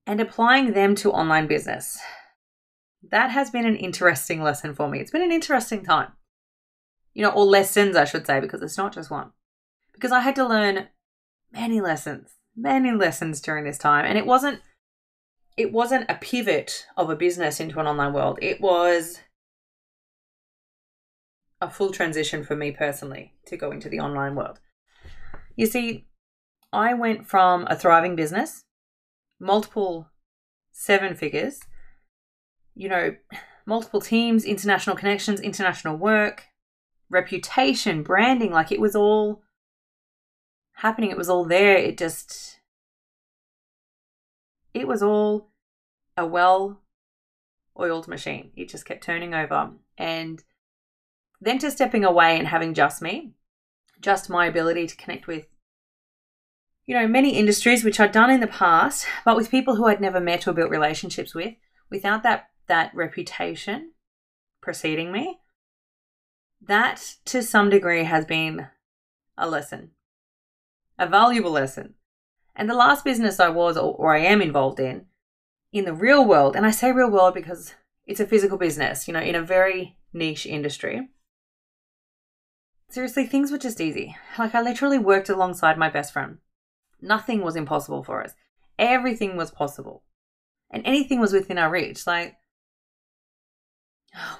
and 0.06 0.22
applying 0.22 0.74
them 0.74 0.96
to 0.96 1.12
online 1.12 1.48
business. 1.48 2.00
That 3.02 3.32
has 3.32 3.50
been 3.50 3.66
an 3.66 3.78
interesting 3.78 4.42
lesson 4.42 4.74
for 4.76 4.90
me. 4.90 5.00
It's 5.00 5.12
been 5.12 5.22
an 5.22 5.32
interesting 5.32 5.84
time. 5.84 6.12
You 7.14 7.24
know, 7.24 7.32
or 7.32 7.46
lessons, 7.46 7.96
I 7.96 8.06
should 8.06 8.28
say, 8.28 8.40
because 8.40 8.62
it's 8.62 8.78
not 8.78 8.94
just 8.94 9.10
one. 9.10 9.32
Because 9.94 10.12
I 10.12 10.20
had 10.20 10.36
to 10.36 10.48
learn 10.48 10.88
many 11.52 11.82
lessons, 11.82 12.36
many 12.56 12.92
lessons 12.92 13.42
during 13.42 13.64
this 13.64 13.78
time. 13.78 14.06
And 14.06 14.18
it 14.18 14.26
wasn't 14.26 14.62
it 15.58 15.74
wasn't 15.74 16.10
a 16.10 16.16
pivot 16.16 16.88
of 16.96 17.10
a 17.10 17.18
business 17.18 17.60
into 17.60 17.80
an 17.82 17.88
online 17.88 18.14
world. 18.14 18.40
It 18.42 18.62
was 18.62 19.20
a 21.60 21.70
full 21.70 21.92
transition 21.92 22.46
for 22.46 22.56
me 22.56 22.72
personally 22.72 23.34
to 23.48 23.58
go 23.58 23.72
into 23.72 23.90
the 23.90 24.00
online 24.00 24.36
world. 24.36 24.60
You 25.58 25.66
see, 25.66 26.08
I 26.72 26.94
went 26.94 27.28
from 27.28 27.68
a 27.68 27.76
thriving 27.76 28.16
business, 28.16 28.64
multiple 29.38 30.10
seven 30.72 31.16
figures, 31.16 31.60
you 32.80 32.88
know, 32.88 33.14
multiple 33.66 34.00
teams, 34.00 34.46
international 34.46 34.96
connections, 34.96 35.42
international 35.42 35.98
work, 35.98 36.46
reputation, 37.10 38.04
branding, 38.04 38.54
like 38.54 38.72
it 38.72 38.80
was 38.80 38.96
all 38.96 39.44
happening. 40.76 41.12
It 41.12 41.18
was 41.18 41.28
all 41.28 41.44
there. 41.44 41.76
It 41.76 41.98
just 41.98 42.62
it 44.74 44.88
was 44.88 45.04
all 45.04 45.52
a 46.16 46.26
well 46.26 46.80
oiled 47.78 48.08
machine. 48.08 48.52
It 48.56 48.70
just 48.70 48.86
kept 48.86 49.04
turning 49.04 49.34
over. 49.34 49.72
And 49.98 50.42
then 51.42 51.60
to 51.60 51.72
stepping 51.72 52.06
away 52.06 52.40
and 52.40 52.48
having 52.48 52.74
just 52.74 53.02
me, 53.02 53.34
just 54.00 54.30
my 54.30 54.46
ability 54.46 54.88
to 54.88 54.96
connect 54.96 55.28
with, 55.28 55.48
you 56.86 56.96
know, 56.96 57.10
many 57.10 57.32
industries 57.32 57.84
which 57.84 58.00
I'd 58.00 58.14
done 58.14 58.32
in 58.32 58.40
the 58.40 58.48
past, 58.48 59.06
but 59.26 59.36
with 59.36 59.52
people 59.52 59.76
who 59.76 59.88
I'd 59.88 60.00
never 60.00 60.22
met 60.22 60.48
or 60.48 60.54
built 60.54 60.72
relationships 60.72 61.36
with, 61.36 61.56
without 61.90 62.24
that 62.24 62.46
that 62.70 62.96
reputation 62.96 63.92
preceding 64.62 65.12
me, 65.12 65.40
that 66.62 67.16
to 67.26 67.44
some 67.44 67.70
degree 67.70 68.06
has 68.06 68.26
been 68.26 68.68
a 69.38 69.50
lesson, 69.50 69.92
a 70.98 71.08
valuable 71.08 71.52
lesson. 71.52 71.96
And 72.56 72.70
the 72.70 72.76
last 72.76 73.04
business 73.04 73.40
I 73.40 73.50
was 73.50 73.78
or, 73.78 74.16
I 74.16 74.20
am 74.20 74.42
involved 74.42 74.80
in, 74.80 75.06
in 75.72 75.86
the 75.86 75.94
real 75.94 76.26
world, 76.26 76.56
and 76.56 76.66
I 76.66 76.72
say 76.72 76.92
real 76.92 77.12
world 77.12 77.34
because 77.34 77.76
it's 78.06 78.20
a 78.20 78.28
physical 78.28 78.58
business, 78.58 79.08
you 79.08 79.14
know, 79.14 79.22
in 79.22 79.36
a 79.36 79.42
very 79.42 79.98
niche 80.14 80.46
industry. 80.46 81.10
Seriously, 82.90 83.26
things 83.26 83.52
were 83.52 83.60
just 83.60 83.80
easy. 83.80 84.18
Like, 84.38 84.56
I 84.56 84.62
literally 84.62 84.98
worked 84.98 85.30
alongside 85.30 85.78
my 85.78 85.90
best 85.90 86.12
friend. 86.12 86.40
Nothing 87.02 87.42
was 87.42 87.56
impossible 87.56 88.04
for 88.04 88.24
us, 88.24 88.34
everything 88.78 89.38
was 89.38 89.52
possible. 89.52 90.04
And 90.72 90.84
anything 90.86 91.20
was 91.20 91.34
within 91.34 91.58
our 91.58 91.72
reach. 91.72 92.06
Like, 92.06 92.39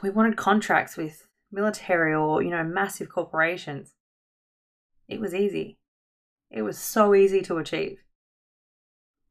we 0.02 0.10
wanted 0.10 0.38
contracts 0.38 0.98
with 0.98 1.28
military 1.52 2.14
or, 2.14 2.42
you 2.42 2.50
know, 2.50 2.64
massive 2.64 3.10
corporations. 3.10 3.94
it 5.08 5.20
was 5.20 5.34
easy. 5.34 5.78
It 6.52 6.62
was 6.62 6.78
so 6.78 7.14
easy 7.16 7.42
to 7.42 7.58
achieve. 7.58 8.00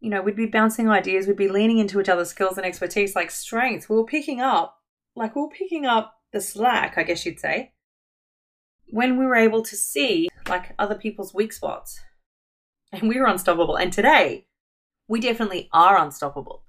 You 0.01 0.11
know, 0.11 0.23
we'd 0.23 0.37
be 0.37 0.47
bouncing 0.47 0.89
ideas, 0.89 1.27
we'd 1.27 1.37
be 1.37 1.49
leaning 1.49 1.79
into 1.79 2.01
each 2.01 2.09
other's 2.09 2.31
skills 2.31 2.57
and 2.57 2.67
expertise 2.67 3.17
like 3.17 3.31
strengths. 3.31 3.89
We 3.89 3.97
were 3.97 4.05
picking 4.05 4.41
up, 4.41 4.79
like 5.17 5.35
we 5.35 5.43
were 5.43 5.49
picking 5.49 5.87
up 5.87 6.15
the 6.33 6.41
slack, 6.41 6.97
I 6.97 7.03
guess 7.03 7.27
you'd 7.27 7.41
say, 7.41 7.73
when 8.91 9.19
we 9.19 9.27
were 9.27 9.35
able 9.35 9.63
to 9.63 9.77
see 9.77 10.29
like 10.49 10.75
other 10.79 10.95
people's 10.95 11.35
weak 11.35 11.53
spots. 11.53 12.01
And 12.93 13.09
we 13.09 13.21
were 13.21 13.27
unstoppable. 13.27 13.77
And 13.77 13.93
today, 13.93 14.47
we 15.09 15.21
definitely 15.21 15.69
are 15.73 15.99
unstoppable. 15.99 16.65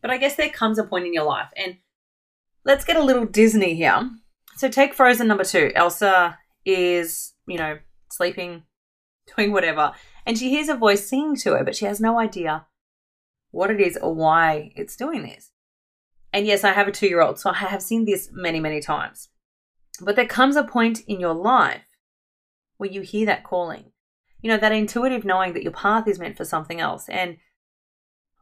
But 0.00 0.10
I 0.10 0.18
guess 0.18 0.36
there 0.36 0.50
comes 0.50 0.78
a 0.78 0.84
point 0.84 1.06
in 1.06 1.14
your 1.14 1.24
life, 1.24 1.50
and 1.56 1.76
let's 2.64 2.84
get 2.84 2.96
a 2.96 3.02
little 3.02 3.26
Disney 3.26 3.74
here. 3.74 4.10
So 4.56 4.68
take 4.68 4.94
Frozen 4.94 5.26
number 5.26 5.44
two. 5.44 5.72
Elsa 5.74 6.38
is, 6.64 7.34
you 7.46 7.56
know, 7.56 7.78
sleeping, 8.10 8.64
doing 9.36 9.52
whatever, 9.52 9.92
and 10.26 10.38
she 10.38 10.50
hears 10.50 10.68
a 10.68 10.76
voice 10.76 11.08
singing 11.08 11.36
to 11.36 11.52
her, 11.52 11.64
but 11.64 11.76
she 11.76 11.86
has 11.86 12.00
no 12.00 12.18
idea 12.18 12.66
what 13.50 13.70
it 13.70 13.80
is 13.80 13.96
or 13.96 14.14
why 14.14 14.72
it's 14.76 14.96
doing 14.96 15.22
this. 15.22 15.50
And 16.32 16.46
yes, 16.46 16.62
I 16.62 16.72
have 16.72 16.86
a 16.86 16.92
two 16.92 17.08
year 17.08 17.22
old, 17.22 17.38
so 17.38 17.50
I 17.50 17.54
have 17.54 17.82
seen 17.82 18.04
this 18.04 18.30
many, 18.32 18.60
many 18.60 18.80
times. 18.80 19.28
But 20.00 20.16
there 20.16 20.26
comes 20.26 20.56
a 20.56 20.64
point 20.64 21.00
in 21.06 21.20
your 21.20 21.34
life 21.34 21.82
where 22.76 22.90
you 22.90 23.02
hear 23.02 23.26
that 23.26 23.44
calling, 23.44 23.92
you 24.40 24.48
know, 24.48 24.56
that 24.56 24.72
intuitive 24.72 25.24
knowing 25.24 25.52
that 25.52 25.62
your 25.62 25.72
path 25.72 26.06
is 26.06 26.18
meant 26.18 26.36
for 26.36 26.44
something 26.44 26.80
else. 26.80 27.08
And 27.08 27.38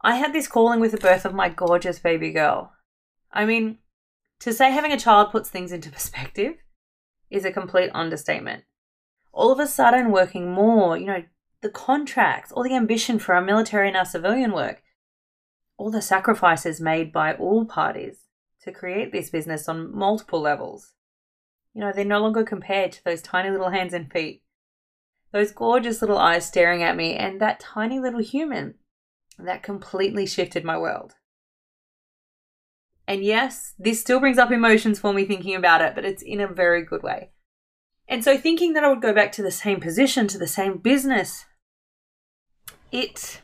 I 0.01 0.15
had 0.15 0.31
this 0.31 0.47
calling 0.47 0.79
with 0.79 0.91
the 0.91 0.97
birth 0.97 1.25
of 1.25 1.33
my 1.33 1.49
gorgeous 1.49 1.99
baby 1.99 2.31
girl. 2.31 2.71
I 3.33 3.45
mean, 3.45 3.79
to 4.39 4.53
say 4.53 4.71
having 4.71 4.91
a 4.91 4.99
child 4.99 5.31
puts 5.31 5.49
things 5.49 5.71
into 5.71 5.91
perspective 5.91 6.55
is 7.29 7.45
a 7.45 7.51
complete 7.51 7.91
understatement. 7.93 8.63
All 9.31 9.51
of 9.51 9.59
a 9.59 9.67
sudden, 9.67 10.11
working 10.11 10.51
more, 10.51 10.97
you 10.97 11.05
know, 11.05 11.23
the 11.61 11.69
contracts, 11.69 12.51
all 12.51 12.63
the 12.63 12.75
ambition 12.75 13.19
for 13.19 13.35
our 13.35 13.41
military 13.41 13.87
and 13.87 13.97
our 13.97 14.05
civilian 14.05 14.53
work, 14.53 14.81
all 15.77 15.91
the 15.91 16.01
sacrifices 16.01 16.81
made 16.81 17.11
by 17.11 17.33
all 17.33 17.65
parties 17.65 18.25
to 18.61 18.71
create 18.71 19.11
this 19.11 19.29
business 19.29 19.69
on 19.69 19.95
multiple 19.95 20.41
levels. 20.41 20.93
You 21.73 21.81
know, 21.81 21.91
they're 21.93 22.05
no 22.05 22.19
longer 22.19 22.43
compared 22.43 22.91
to 22.93 23.03
those 23.03 23.21
tiny 23.21 23.49
little 23.49 23.69
hands 23.69 23.93
and 23.93 24.11
feet, 24.11 24.41
those 25.31 25.51
gorgeous 25.51 26.01
little 26.01 26.17
eyes 26.17 26.45
staring 26.45 26.81
at 26.81 26.95
me, 26.95 27.15
and 27.15 27.39
that 27.39 27.59
tiny 27.59 27.99
little 27.99 28.21
human 28.21 28.75
that 29.37 29.63
completely 29.63 30.25
shifted 30.25 30.65
my 30.65 30.77
world. 30.77 31.13
And 33.09 33.23
yes, 33.23 33.73
this 33.79 33.99
still 33.99 34.19
brings 34.19 34.37
up 34.37 34.51
emotions 34.51 34.99
for 34.99 35.11
me 35.13 35.25
thinking 35.25 35.55
about 35.55 35.81
it, 35.81 35.95
but 35.95 36.05
it's 36.05 36.21
in 36.21 36.39
a 36.39 36.47
very 36.47 36.85
good 36.85 37.01
way. 37.01 37.31
And 38.07 38.23
so, 38.23 38.37
thinking 38.37 38.73
that 38.73 38.83
I 38.83 38.89
would 38.89 39.01
go 39.01 39.13
back 39.13 39.31
to 39.31 39.41
the 39.41 39.49
same 39.49 39.79
position, 39.79 40.27
to 40.27 40.37
the 40.37 40.45
same 40.45 40.77
business, 40.77 41.45
it. 42.91 43.41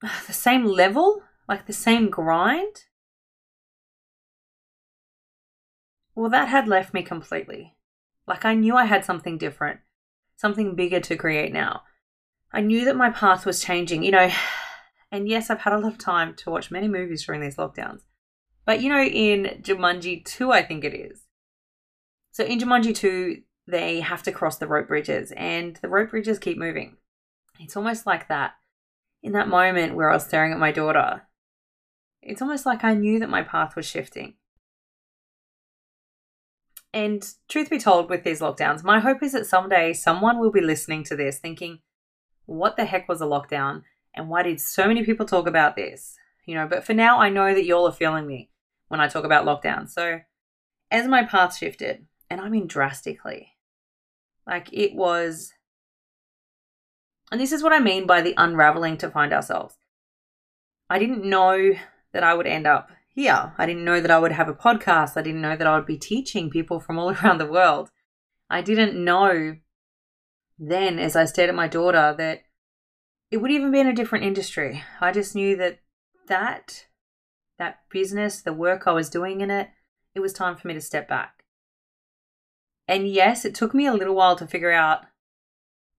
the 0.26 0.32
same 0.32 0.64
level, 0.64 1.22
like 1.46 1.66
the 1.66 1.74
same 1.74 2.08
grind, 2.08 2.84
well, 6.14 6.30
that 6.30 6.48
had 6.48 6.66
left 6.66 6.94
me 6.94 7.02
completely. 7.02 7.74
Like 8.26 8.46
I 8.46 8.54
knew 8.54 8.74
I 8.74 8.86
had 8.86 9.04
something 9.04 9.36
different, 9.36 9.80
something 10.36 10.74
bigger 10.74 11.00
to 11.00 11.16
create 11.16 11.52
now. 11.52 11.82
I 12.54 12.62
knew 12.62 12.86
that 12.86 12.96
my 12.96 13.10
path 13.10 13.44
was 13.44 13.62
changing, 13.62 14.02
you 14.02 14.12
know. 14.12 14.30
And 15.12 15.28
yes, 15.28 15.50
I've 15.50 15.60
had 15.60 15.74
a 15.74 15.78
lot 15.78 15.92
of 15.92 15.98
time 15.98 16.34
to 16.36 16.50
watch 16.50 16.70
many 16.70 16.88
movies 16.88 17.26
during 17.26 17.42
these 17.42 17.56
lockdowns. 17.56 18.00
But 18.64 18.80
you 18.80 18.88
know, 18.88 19.02
in 19.02 19.60
Jumanji 19.62 20.24
2, 20.24 20.50
I 20.50 20.62
think 20.62 20.84
it 20.84 20.94
is. 20.94 21.24
So 22.32 22.44
in 22.44 22.58
Jumanji 22.58 22.94
2, 22.94 23.42
they 23.66 24.00
have 24.00 24.22
to 24.22 24.32
cross 24.32 24.56
the 24.56 24.66
rope 24.66 24.88
bridges, 24.88 25.30
and 25.36 25.76
the 25.82 25.88
rope 25.88 26.10
bridges 26.10 26.38
keep 26.38 26.56
moving. 26.58 26.96
It's 27.60 27.76
almost 27.76 28.06
like 28.06 28.28
that. 28.28 28.54
In 29.22 29.32
that 29.32 29.48
moment 29.48 29.94
where 29.94 30.10
I 30.10 30.14
was 30.14 30.24
staring 30.24 30.52
at 30.52 30.58
my 30.58 30.72
daughter, 30.72 31.28
it's 32.22 32.42
almost 32.42 32.64
like 32.64 32.82
I 32.82 32.94
knew 32.94 33.20
that 33.20 33.30
my 33.30 33.42
path 33.42 33.76
was 33.76 33.86
shifting. 33.86 34.34
And 36.94 37.26
truth 37.48 37.70
be 37.70 37.78
told, 37.78 38.08
with 38.08 38.24
these 38.24 38.40
lockdowns, 38.40 38.82
my 38.82 38.98
hope 38.98 39.22
is 39.22 39.32
that 39.32 39.46
someday 39.46 39.92
someone 39.92 40.38
will 40.38 40.50
be 40.50 40.60
listening 40.60 41.04
to 41.04 41.16
this 41.16 41.38
thinking, 41.38 41.80
what 42.46 42.76
the 42.76 42.84
heck 42.86 43.08
was 43.08 43.20
a 43.20 43.26
lockdown 43.26 43.82
and 44.14 44.28
why 44.28 44.42
did 44.42 44.60
so 44.60 44.86
many 44.86 45.04
people 45.04 45.26
talk 45.26 45.46
about 45.46 45.76
this? 45.76 46.16
You 46.44 46.54
know, 46.54 46.66
but 46.66 46.84
for 46.84 46.94
now, 46.94 47.20
I 47.20 47.28
know 47.28 47.54
that 47.54 47.64
y'all 47.64 47.86
are 47.86 47.92
feeling 47.92 48.26
me 48.26 48.50
when 48.88 49.00
I 49.00 49.08
talk 49.08 49.24
about 49.24 49.46
lockdown. 49.46 49.88
So, 49.88 50.20
as 50.90 51.06
my 51.06 51.22
path 51.22 51.56
shifted, 51.56 52.06
and 52.28 52.40
I 52.40 52.48
mean 52.48 52.66
drastically, 52.66 53.52
like 54.46 54.68
it 54.72 54.94
was, 54.94 55.52
and 57.30 57.40
this 57.40 57.52
is 57.52 57.62
what 57.62 57.72
I 57.72 57.78
mean 57.78 58.06
by 58.06 58.20
the 58.20 58.34
unraveling 58.36 58.98
to 58.98 59.10
find 59.10 59.32
ourselves. 59.32 59.76
I 60.90 60.98
didn't 60.98 61.24
know 61.24 61.72
that 62.12 62.22
I 62.22 62.34
would 62.34 62.46
end 62.46 62.66
up 62.66 62.90
here. 63.14 63.54
I 63.56 63.66
didn't 63.66 63.84
know 63.84 64.00
that 64.00 64.10
I 64.10 64.18
would 64.18 64.32
have 64.32 64.48
a 64.48 64.54
podcast. 64.54 65.16
I 65.16 65.22
didn't 65.22 65.40
know 65.40 65.56
that 65.56 65.66
I 65.66 65.76
would 65.76 65.86
be 65.86 65.96
teaching 65.96 66.50
people 66.50 66.80
from 66.80 66.98
all 66.98 67.10
around 67.14 67.38
the 67.38 67.46
world. 67.46 67.90
I 68.50 68.60
didn't 68.60 69.02
know 69.02 69.56
then 70.58 70.98
as 70.98 71.16
I 71.16 71.24
stared 71.24 71.48
at 71.48 71.54
my 71.54 71.66
daughter 71.66 72.14
that 72.16 72.42
it 73.32 73.40
would 73.40 73.50
even 73.50 73.72
be 73.72 73.80
in 73.80 73.86
a 73.86 73.94
different 73.94 74.26
industry. 74.26 74.84
I 75.00 75.10
just 75.10 75.34
knew 75.34 75.56
that 75.56 75.78
that 76.28 76.86
that 77.58 77.78
business, 77.90 78.42
the 78.42 78.52
work 78.52 78.86
I 78.86 78.92
was 78.92 79.08
doing 79.08 79.40
in 79.40 79.50
it, 79.50 79.70
it 80.14 80.20
was 80.20 80.34
time 80.34 80.54
for 80.54 80.68
me 80.68 80.74
to 80.74 80.80
step 80.80 81.08
back. 81.08 81.44
And 82.86 83.08
yes, 83.08 83.46
it 83.46 83.54
took 83.54 83.72
me 83.72 83.86
a 83.86 83.94
little 83.94 84.14
while 84.14 84.36
to 84.36 84.46
figure 84.46 84.70
out 84.70 85.06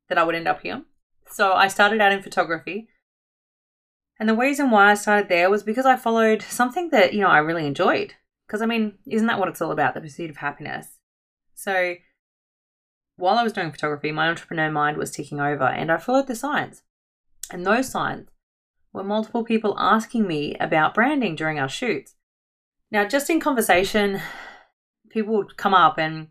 that 0.10 0.18
I 0.20 0.24
would 0.24 0.36
end 0.36 0.48
up 0.48 0.62
here. 0.62 0.84
So 1.28 1.54
I 1.54 1.70
started 1.70 2.02
out 2.02 2.12
in 2.12 2.22
photography. 2.22 2.88
And 4.20 4.30
the 4.30 4.36
reason 4.36 4.70
why 4.70 4.92
I 4.92 4.94
started 4.94 5.28
there 5.28 5.50
was 5.50 5.64
because 5.64 5.88
I 5.88 5.96
followed 5.96 6.44
something 6.44 6.90
that, 6.92 7.14
you 7.14 7.22
know, 7.22 7.30
I 7.30 7.40
really 7.40 7.66
enjoyed. 7.66 8.14
Because 8.46 8.62
I 8.62 8.68
mean, 8.68 9.00
isn't 9.08 9.28
that 9.28 9.40
what 9.40 9.50
it's 9.50 9.62
all 9.62 9.72
about? 9.72 9.96
The 9.96 10.02
pursuit 10.02 10.30
of 10.30 10.38
happiness. 10.38 11.00
So 11.56 11.96
while 13.16 13.40
I 13.40 13.44
was 13.44 13.54
doing 13.54 13.72
photography, 13.72 14.12
my 14.12 14.30
entrepreneur 14.30 14.70
mind 14.70 14.98
was 14.98 15.10
ticking 15.10 15.40
over 15.40 15.64
and 15.64 15.92
I 15.92 15.98
followed 15.98 16.28
the 16.28 16.36
signs. 16.36 16.84
And 17.52 17.66
those 17.66 17.90
signs 17.90 18.30
were 18.92 19.04
multiple 19.04 19.44
people 19.44 19.76
asking 19.78 20.28
me 20.28 20.56
about 20.60 20.94
branding 20.94 21.36
during 21.36 21.60
our 21.60 21.70
shoots. 21.70 22.16
Now, 22.92 23.08
just 23.08 23.30
in 23.30 23.40
conversation, 23.40 24.22
people 25.10 25.36
would 25.36 25.58
come 25.58 25.74
up 25.74 25.98
and 25.98 26.28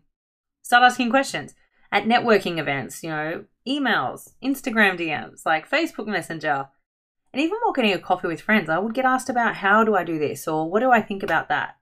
start 0.61 0.83
asking 0.83 1.09
questions 1.09 1.55
at 1.91 2.05
networking 2.05 2.57
events, 2.57 3.03
you 3.03 3.09
know, 3.09 3.45
emails, 3.67 4.31
Instagram 4.43 4.97
DMs, 4.97 5.45
like 5.45 5.69
Facebook 5.69 6.07
Messenger, 6.07 6.69
and 7.33 7.41
even 7.41 7.57
while 7.63 7.73
getting 7.73 7.93
a 7.93 7.99
coffee 7.99 8.27
with 8.27 8.41
friends, 8.41 8.69
I 8.69 8.77
would 8.77 8.93
get 8.93 9.05
asked 9.05 9.29
about 9.29 9.55
how 9.55 9.83
do 9.83 9.95
I 9.95 10.03
do 10.03 10.19
this 10.19 10.47
or 10.47 10.69
what 10.69 10.81
do 10.81 10.91
I 10.91 11.01
think 11.01 11.23
about 11.23 11.49
that 11.49 11.77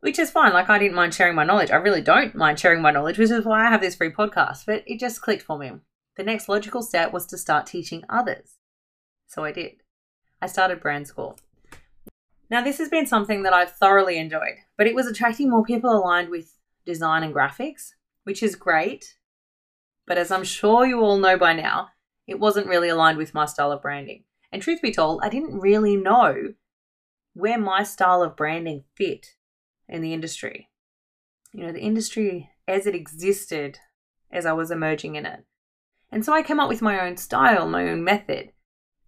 which 0.00 0.18
is 0.18 0.30
fine. 0.30 0.52
Like, 0.52 0.68
I 0.68 0.78
didn't 0.78 0.94
mind 0.94 1.14
sharing 1.14 1.34
my 1.34 1.44
knowledge. 1.44 1.70
I 1.70 1.76
really 1.76 2.00
don't 2.00 2.34
mind 2.34 2.60
sharing 2.60 2.82
my 2.82 2.90
knowledge, 2.90 3.18
which 3.18 3.30
is 3.30 3.44
why 3.44 3.66
I 3.66 3.70
have 3.70 3.80
this 3.80 3.96
free 3.96 4.10
podcast. 4.10 4.64
But 4.66 4.84
it 4.86 5.00
just 5.00 5.22
clicked 5.22 5.42
for 5.42 5.58
me. 5.58 5.72
The 6.18 6.24
next 6.24 6.48
logical 6.48 6.82
step 6.82 7.12
was 7.12 7.26
to 7.26 7.38
start 7.38 7.64
teaching 7.64 8.02
others. 8.08 8.56
So 9.28 9.44
I 9.44 9.52
did. 9.52 9.74
I 10.42 10.48
started 10.48 10.80
brand 10.80 11.06
school. 11.06 11.38
Now, 12.50 12.60
this 12.60 12.78
has 12.78 12.88
been 12.88 13.06
something 13.06 13.44
that 13.44 13.52
I've 13.52 13.70
thoroughly 13.70 14.18
enjoyed, 14.18 14.56
but 14.76 14.88
it 14.88 14.96
was 14.96 15.06
attracting 15.06 15.48
more 15.48 15.62
people 15.62 15.90
aligned 15.90 16.28
with 16.28 16.58
design 16.84 17.22
and 17.22 17.32
graphics, 17.32 17.90
which 18.24 18.42
is 18.42 18.56
great. 18.56 19.16
But 20.08 20.18
as 20.18 20.32
I'm 20.32 20.42
sure 20.42 20.84
you 20.84 21.00
all 21.02 21.18
know 21.18 21.38
by 21.38 21.52
now, 21.52 21.90
it 22.26 22.40
wasn't 22.40 22.66
really 22.66 22.88
aligned 22.88 23.16
with 23.16 23.32
my 23.32 23.46
style 23.46 23.70
of 23.70 23.80
branding. 23.80 24.24
And 24.50 24.60
truth 24.60 24.82
be 24.82 24.90
told, 24.90 25.20
I 25.22 25.28
didn't 25.28 25.60
really 25.60 25.94
know 25.94 26.54
where 27.32 27.60
my 27.60 27.84
style 27.84 28.24
of 28.24 28.34
branding 28.34 28.82
fit 28.96 29.36
in 29.88 30.02
the 30.02 30.12
industry. 30.12 30.68
You 31.52 31.64
know, 31.64 31.72
the 31.72 31.78
industry 31.78 32.50
as 32.66 32.88
it 32.88 32.96
existed 32.96 33.78
as 34.32 34.46
I 34.46 34.52
was 34.52 34.72
emerging 34.72 35.14
in 35.14 35.24
it. 35.24 35.44
And 36.10 36.24
so 36.24 36.32
I 36.32 36.42
came 36.42 36.60
up 36.60 36.68
with 36.68 36.82
my 36.82 37.00
own 37.00 37.16
style, 37.16 37.68
my 37.68 37.88
own 37.88 38.02
method. 38.02 38.52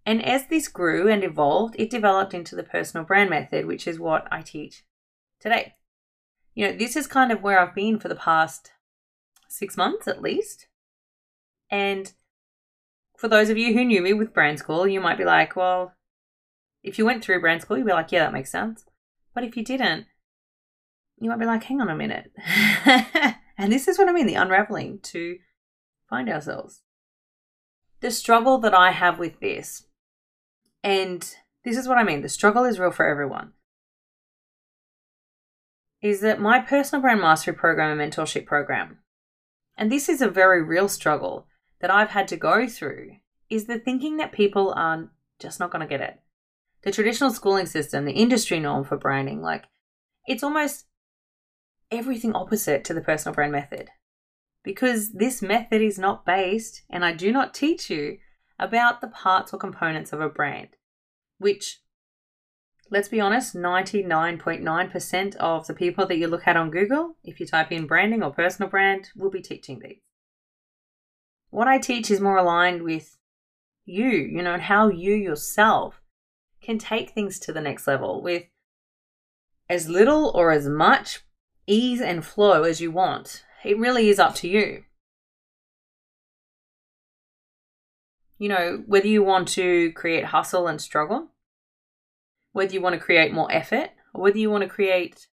And 0.05 0.23
as 0.23 0.47
this 0.47 0.67
grew 0.67 1.07
and 1.07 1.23
evolved, 1.23 1.75
it 1.77 1.89
developed 1.89 2.33
into 2.33 2.55
the 2.55 2.63
personal 2.63 3.05
brand 3.05 3.29
method, 3.29 3.65
which 3.65 3.87
is 3.87 3.99
what 3.99 4.27
I 4.31 4.41
teach 4.41 4.83
today. 5.39 5.75
You 6.53 6.67
know, 6.67 6.77
this 6.77 6.95
is 6.95 7.07
kind 7.07 7.31
of 7.31 7.41
where 7.41 7.59
I've 7.59 7.75
been 7.75 7.99
for 7.99 8.07
the 8.07 8.15
past 8.15 8.71
six 9.47 9.77
months 9.77 10.07
at 10.07 10.21
least. 10.21 10.67
And 11.69 12.11
for 13.17 13.27
those 13.27 13.49
of 13.49 13.57
you 13.57 13.73
who 13.73 13.85
knew 13.85 14.01
me 14.01 14.13
with 14.13 14.33
brand 14.33 14.59
school, 14.59 14.87
you 14.87 14.99
might 14.99 15.17
be 15.17 15.25
like, 15.25 15.55
well, 15.55 15.93
if 16.83 16.97
you 16.97 17.05
went 17.05 17.23
through 17.23 17.41
brand 17.41 17.61
school, 17.61 17.77
you'd 17.77 17.85
be 17.85 17.93
like, 17.93 18.11
yeah, 18.11 18.25
that 18.25 18.33
makes 18.33 18.51
sense. 18.51 18.83
But 19.33 19.43
if 19.43 19.55
you 19.55 19.63
didn't, 19.63 20.07
you 21.19 21.29
might 21.29 21.39
be 21.39 21.45
like, 21.45 21.63
hang 21.63 21.79
on 21.79 21.89
a 21.89 21.95
minute. 21.95 22.31
and 23.57 23.71
this 23.71 23.87
is 23.87 23.97
what 23.97 24.09
I 24.09 24.11
mean 24.11 24.25
the 24.25 24.35
unraveling 24.35 24.99
to 25.03 25.37
find 26.09 26.29
ourselves. 26.29 26.81
The 28.01 28.11
struggle 28.11 28.57
that 28.59 28.73
I 28.73 28.91
have 28.91 29.19
with 29.19 29.39
this, 29.39 29.85
and 30.83 31.21
this 31.63 31.77
is 31.77 31.87
what 31.87 31.97
I 31.97 32.03
mean 32.03 32.21
the 32.21 32.29
struggle 32.29 32.65
is 32.65 32.79
real 32.79 32.91
for 32.91 33.07
everyone, 33.07 33.53
is 36.01 36.21
that 36.21 36.41
my 36.41 36.59
personal 36.59 37.01
brand 37.01 37.21
mastery 37.21 37.53
program 37.53 37.99
and 37.99 38.11
mentorship 38.11 38.45
program 38.45 38.97
and 39.77 39.91
this 39.91 40.09
is 40.09 40.21
a 40.21 40.29
very 40.29 40.61
real 40.61 40.87
struggle 40.87 41.47
that 41.79 41.91
I've 41.91 42.09
had 42.11 42.27
to 42.27 42.37
go 42.37 42.67
through, 42.67 43.15
is 43.49 43.65
the 43.65 43.79
thinking 43.79 44.17
that 44.17 44.31
people 44.31 44.73
are 44.75 45.09
just 45.39 45.59
not 45.59 45.71
going 45.71 45.81
to 45.81 45.87
get 45.87 46.01
it. 46.01 46.19
The 46.83 46.91
traditional 46.91 47.31
schooling 47.31 47.65
system, 47.65 48.05
the 48.05 48.11
industry 48.11 48.59
norm 48.59 48.83
for 48.83 48.97
branding, 48.97 49.41
like 49.41 49.65
it's 50.27 50.43
almost 50.43 50.85
everything 51.89 52.33
opposite 52.33 52.83
to 52.85 52.93
the 52.93 53.01
personal 53.01 53.33
brand 53.33 53.51
method. 53.51 53.89
Because 54.63 55.13
this 55.13 55.41
method 55.41 55.81
is 55.81 55.97
not 55.97 56.25
based, 56.25 56.83
and 56.89 57.03
I 57.03 57.13
do 57.13 57.31
not 57.31 57.53
teach 57.53 57.89
you 57.89 58.17
about 58.59 59.01
the 59.01 59.07
parts 59.07 59.53
or 59.53 59.57
components 59.57 60.13
of 60.13 60.21
a 60.21 60.29
brand, 60.29 60.69
which, 61.39 61.79
let's 62.91 63.07
be 63.07 63.19
honest, 63.19 63.55
99.9% 63.55 65.35
of 65.37 65.65
the 65.65 65.73
people 65.73 66.05
that 66.05 66.17
you 66.17 66.27
look 66.27 66.47
at 66.47 66.57
on 66.57 66.69
Google, 66.69 67.17
if 67.23 67.39
you 67.39 67.47
type 67.47 67.71
in 67.71 67.87
branding 67.87 68.21
or 68.21 68.31
personal 68.31 68.69
brand, 68.69 69.09
will 69.15 69.31
be 69.31 69.41
teaching 69.41 69.79
these. 69.79 70.01
What 71.49 71.67
I 71.67 71.79
teach 71.79 72.11
is 72.11 72.21
more 72.21 72.37
aligned 72.37 72.83
with 72.83 73.17
you, 73.85 74.09
you 74.09 74.41
know, 74.43 74.53
and 74.53 74.63
how 74.63 74.89
you 74.89 75.13
yourself 75.13 76.01
can 76.61 76.77
take 76.77 77.09
things 77.09 77.39
to 77.39 77.51
the 77.51 77.61
next 77.61 77.87
level 77.87 78.21
with 78.21 78.43
as 79.67 79.89
little 79.89 80.31
or 80.35 80.51
as 80.51 80.67
much 80.67 81.21
ease 81.65 82.01
and 82.01 82.25
flow 82.25 82.63
as 82.63 82.79
you 82.79 82.91
want. 82.91 83.43
It 83.63 83.77
really 83.77 84.09
is 84.09 84.19
up 84.19 84.35
to 84.35 84.47
you. 84.47 84.83
you 88.41 88.49
know, 88.49 88.81
whether 88.87 89.05
you 89.05 89.21
want 89.23 89.47
to 89.49 89.91
create 89.91 90.25
hustle 90.25 90.67
and 90.67 90.81
struggle, 90.81 91.27
whether 92.53 92.73
you 92.73 92.81
want 92.81 92.95
to 92.95 92.99
create 92.99 93.31
more 93.31 93.51
effort, 93.51 93.91
or 94.15 94.23
whether 94.23 94.39
you 94.39 94.49
want 94.49 94.63
to 94.63 94.67
create 94.67 95.27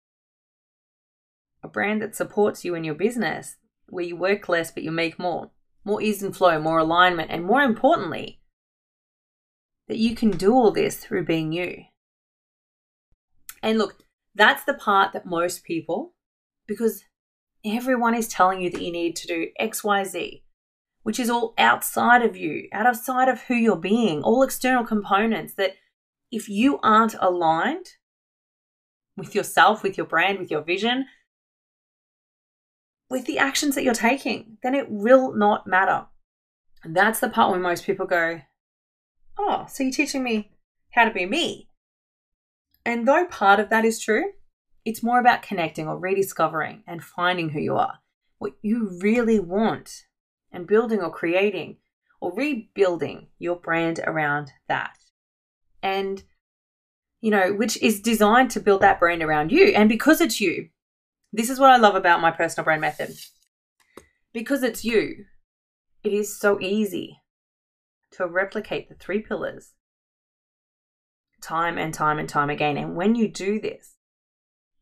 a 1.63 1.69
brand 1.69 2.01
that 2.01 2.17
supports 2.17 2.65
you 2.65 2.75
in 2.75 2.83
your 2.83 2.95
business 2.95 3.57
where 3.91 4.07
you 4.07 4.17
work 4.17 4.49
less 4.49 4.71
but 4.71 4.83
you 4.83 4.91
make 4.91 5.19
more, 5.19 5.51
more 5.85 6.01
ease 6.01 6.23
and 6.23 6.35
flow, 6.35 6.59
more 6.59 6.79
alignment, 6.79 7.31
and 7.31 7.45
more 7.45 7.61
importantly, 7.61 8.41
that 9.87 9.99
you 9.99 10.15
can 10.15 10.31
do 10.31 10.55
all 10.55 10.71
this 10.71 10.97
through 10.97 11.27
being 11.27 11.53
you. 11.53 11.85
And 13.63 13.77
look, 13.77 13.97
that's 14.35 14.65
the 14.65 14.73
part 14.73 15.13
that 15.13 15.27
most 15.27 15.63
people, 15.63 16.15
because 16.67 17.05
everyone 17.65 18.15
is 18.15 18.29
telling 18.29 18.61
you 18.61 18.71
that 18.71 18.83
you 18.83 18.93
need 18.93 19.17
to 19.17 19.27
do 19.27 19.49
X, 19.59 19.83
Y, 19.83 20.05
Z 20.05 20.45
which 21.05 21.21
is 21.21 21.31
all 21.31 21.55
outside 21.59 22.23
of 22.23 22.35
you, 22.35 22.67
outside 22.73 23.29
of 23.29 23.43
who 23.43 23.55
you're 23.55 23.77
being, 23.77 24.23
all 24.23 24.43
external 24.43 24.85
components 24.85 25.55
that 25.55 25.75
if 26.33 26.49
you 26.49 26.81
aren't 26.83 27.15
aligned 27.21 27.87
with 29.17 29.35
yourself, 29.35 29.83
with 29.83 29.99
your 29.99 30.07
brand, 30.07 30.39
with 30.39 30.51
your 30.51 30.63
vision, 30.63 31.05
with 33.11 33.27
the 33.27 33.39
actions 33.39 33.75
that 33.75 33.85
you're 33.85 33.95
taking, 33.95 34.57
then 34.63 34.75
it 34.75 34.91
will 34.91 35.35
not 35.35 35.67
matter. 35.67 36.07
And 36.83 36.97
that's 36.97 37.21
the 37.21 37.29
part 37.29 37.51
where 37.51 37.61
most 37.61 37.85
people 37.85 38.07
go, 38.07 38.41
Oh, 39.39 39.67
so 39.69 39.83
you're 39.83 39.93
teaching 39.93 40.23
me 40.23 40.53
how 40.93 41.05
to 41.05 41.11
be 41.13 41.27
me. 41.27 41.69
And 42.87 43.07
though 43.07 43.27
part 43.27 43.61
of 43.61 43.69
that 43.69 43.85
is 43.85 44.01
true, 44.01 44.33
it's 44.85 45.03
more 45.03 45.19
about 45.19 45.43
connecting 45.43 45.89
or 45.89 45.99
rediscovering 45.99 46.83
and 46.87 47.03
finding 47.03 47.51
who 47.51 47.61
you 47.61 47.77
are, 47.77 48.01
what 48.39 48.53
you 48.63 48.99
really 49.01 49.39
want, 49.39 50.05
and 50.53 50.67
building 50.67 51.01
or 51.01 51.11
creating 51.11 51.79
or 52.21 52.35
rebuilding 52.35 53.29
your 53.39 53.57
brand 53.57 54.01
around 54.07 54.53
that. 54.69 54.97
And, 55.83 56.23
you 57.21 57.31
know, 57.31 57.53
which 57.53 57.81
is 57.83 58.01
designed 58.01 58.51
to 58.53 58.61
build 58.61 58.83
that 58.83 59.01
brand 59.01 59.23
around 59.23 59.53
you. 59.53 59.69
And 59.69 59.89
because 59.89 60.21
it's 60.21 60.41
you, 60.41 60.69
this 61.33 61.51
is 61.51 61.59
what 61.59 61.71
I 61.71 61.77
love 61.77 61.95
about 61.95 62.21
my 62.21 62.31
personal 62.31 62.65
brand 62.65 62.81
method. 62.81 63.17
Because 64.33 64.63
it's 64.63 64.85
you, 64.85 65.25
it 66.03 66.13
is 66.13 66.39
so 66.39 66.61
easy 66.61 67.21
to 68.13 68.27
replicate 68.27 68.89
the 68.89 68.95
three 68.95 69.21
pillars 69.21 69.73
time 71.43 71.77
and 71.77 71.93
time 71.93 72.19
and 72.19 72.29
time 72.29 72.49
again. 72.49 72.77
And 72.77 72.97
when 72.97 73.15
you 73.15 73.29
do 73.29 73.61
this, 73.61 73.94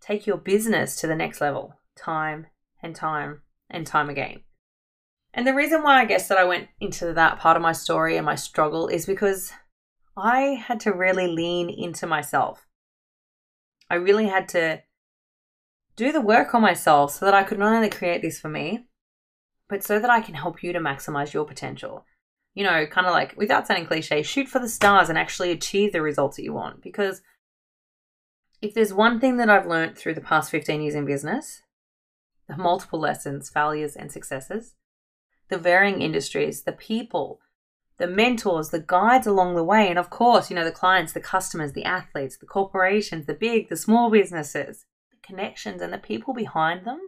take 0.03 0.27
your 0.27 0.37
business 0.37 0.97
to 0.97 1.07
the 1.07 1.17
next 1.17 1.41
level 1.41 1.77
time 1.97 2.47
and 2.83 2.95
time 2.95 3.43
and 3.71 3.87
time 3.87 4.11
again. 4.11 4.43
And 5.33 5.47
the 5.47 5.55
reason 5.55 5.83
why 5.83 6.01
I 6.01 6.05
guess 6.05 6.29
that 6.29 6.37
I 6.37 6.45
went 6.45 6.69
into 6.81 7.15
that 7.15 7.39
part 7.39 7.57
of 7.57 7.63
my 7.63 7.73
story 7.73 8.17
and 8.17 8.27
my 8.27 8.35
struggle 8.35 8.89
is 8.89 9.07
because 9.07 9.53
I 10.17 10.63
had 10.67 10.81
to 10.81 10.93
really 10.93 11.27
lean 11.27 11.71
into 11.71 12.07
myself. 12.07 12.67
I 13.89 13.95
really 13.95 14.27
had 14.27 14.49
to 14.51 14.83
do 15.97 16.13
the 16.13 16.21
work 16.21 16.55
on 16.55 16.61
myself 16.61 17.15
so 17.15 17.25
that 17.25 17.35
I 17.35 17.45
could 17.45 17.59
not 17.59 17.75
only 17.75 17.89
create 17.89 18.21
this 18.21 18.41
for 18.41 18.49
me, 18.49 18.87
but 19.69 19.83
so 19.83 19.99
that 19.99 20.11
I 20.11 20.21
can 20.21 20.35
help 20.35 20.63
you 20.63 20.73
to 20.73 20.81
maximize 20.81 21.33
your 21.33 21.47
potential. 21.47 22.05
You 22.55 22.65
know, 22.65 22.87
kind 22.87 23.07
of 23.07 23.13
like, 23.13 23.35
without 23.39 23.67
sounding 23.67 23.87
cliche, 23.87 24.23
shoot 24.23 24.49
for 24.49 24.59
the 24.59 24.69
stars 24.69 25.09
and 25.09 25.17
actually 25.17 25.51
achieve 25.51 25.93
the 25.93 26.03
results 26.03 26.37
that 26.37 26.45
you 26.45 26.53
want. 26.53 26.83
Because 26.83 27.23
if 28.63 28.75
there's 28.75 28.95
one 28.95 29.19
thing 29.19 29.39
that 29.39 29.51
I've 29.51 29.67
learned 29.67 29.99
through 29.99 30.15
the 30.15 30.21
past 30.21 30.51
15 30.53 30.81
years 30.81 30.95
in 30.95 31.05
business, 31.05 31.63
the 32.49 32.57
multiple 32.57 33.01
lessons, 33.01 33.51
failures, 33.51 33.97
and 33.97 34.11
successes, 34.11 34.77
the 35.49 35.59
varying 35.59 36.01
industries, 36.01 36.63
the 36.63 36.73
people, 36.73 37.41
the 37.99 38.07
mentors, 38.07 38.71
the 38.71 38.81
guides 38.81 39.27
along 39.27 39.57
the 39.57 39.65
way, 39.65 39.89
and 39.89 39.99
of 39.99 40.11
course, 40.11 40.49
you 40.49 40.55
know, 40.55 40.65
the 40.65 40.71
clients, 40.71 41.13
the 41.13 41.21
customers, 41.21 41.73
the 41.73 41.85
athletes, 41.85 42.39
the 42.39 42.47
corporations, 42.47 43.27
the 43.27 43.35
big, 43.35 43.69
the 43.69 43.77
small 43.77 44.11
businesses, 44.11 44.87
the 45.11 45.17
connections, 45.27 45.83
and 45.83 45.93
the 45.93 45.99
people 45.99 46.33
behind 46.33 46.87
them. 46.87 47.01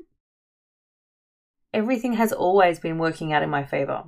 Everything 1.73 2.15
has 2.15 2.33
always 2.33 2.81
been 2.81 2.99
working 2.99 3.33
out 3.33 3.45
in 3.45 3.51
my 3.51 3.65
favor. 3.65 4.05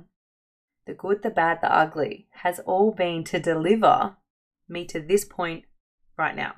The 0.85 0.93
good, 0.93 1.23
the 1.23 1.29
bad, 1.29 1.59
the 1.61 1.73
ugly 1.73 2.27
has 2.43 2.59
all 2.59 2.91
been 2.91 3.23
to 3.25 3.39
deliver 3.39 4.17
me 4.67 4.85
to 4.87 4.99
this 4.99 5.23
point 5.23 5.63
right 6.17 6.35
now. 6.35 6.55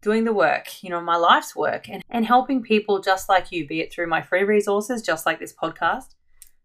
Doing 0.00 0.24
the 0.24 0.32
work, 0.32 0.82
you 0.82 0.90
know, 0.90 1.00
my 1.00 1.16
life's 1.16 1.56
work, 1.56 1.88
and, 1.88 2.04
and 2.08 2.24
helping 2.24 2.62
people 2.62 3.00
just 3.00 3.28
like 3.28 3.50
you, 3.50 3.66
be 3.66 3.80
it 3.80 3.92
through 3.92 4.06
my 4.06 4.22
free 4.22 4.44
resources, 4.44 5.02
just 5.02 5.26
like 5.26 5.40
this 5.40 5.52
podcast, 5.52 6.14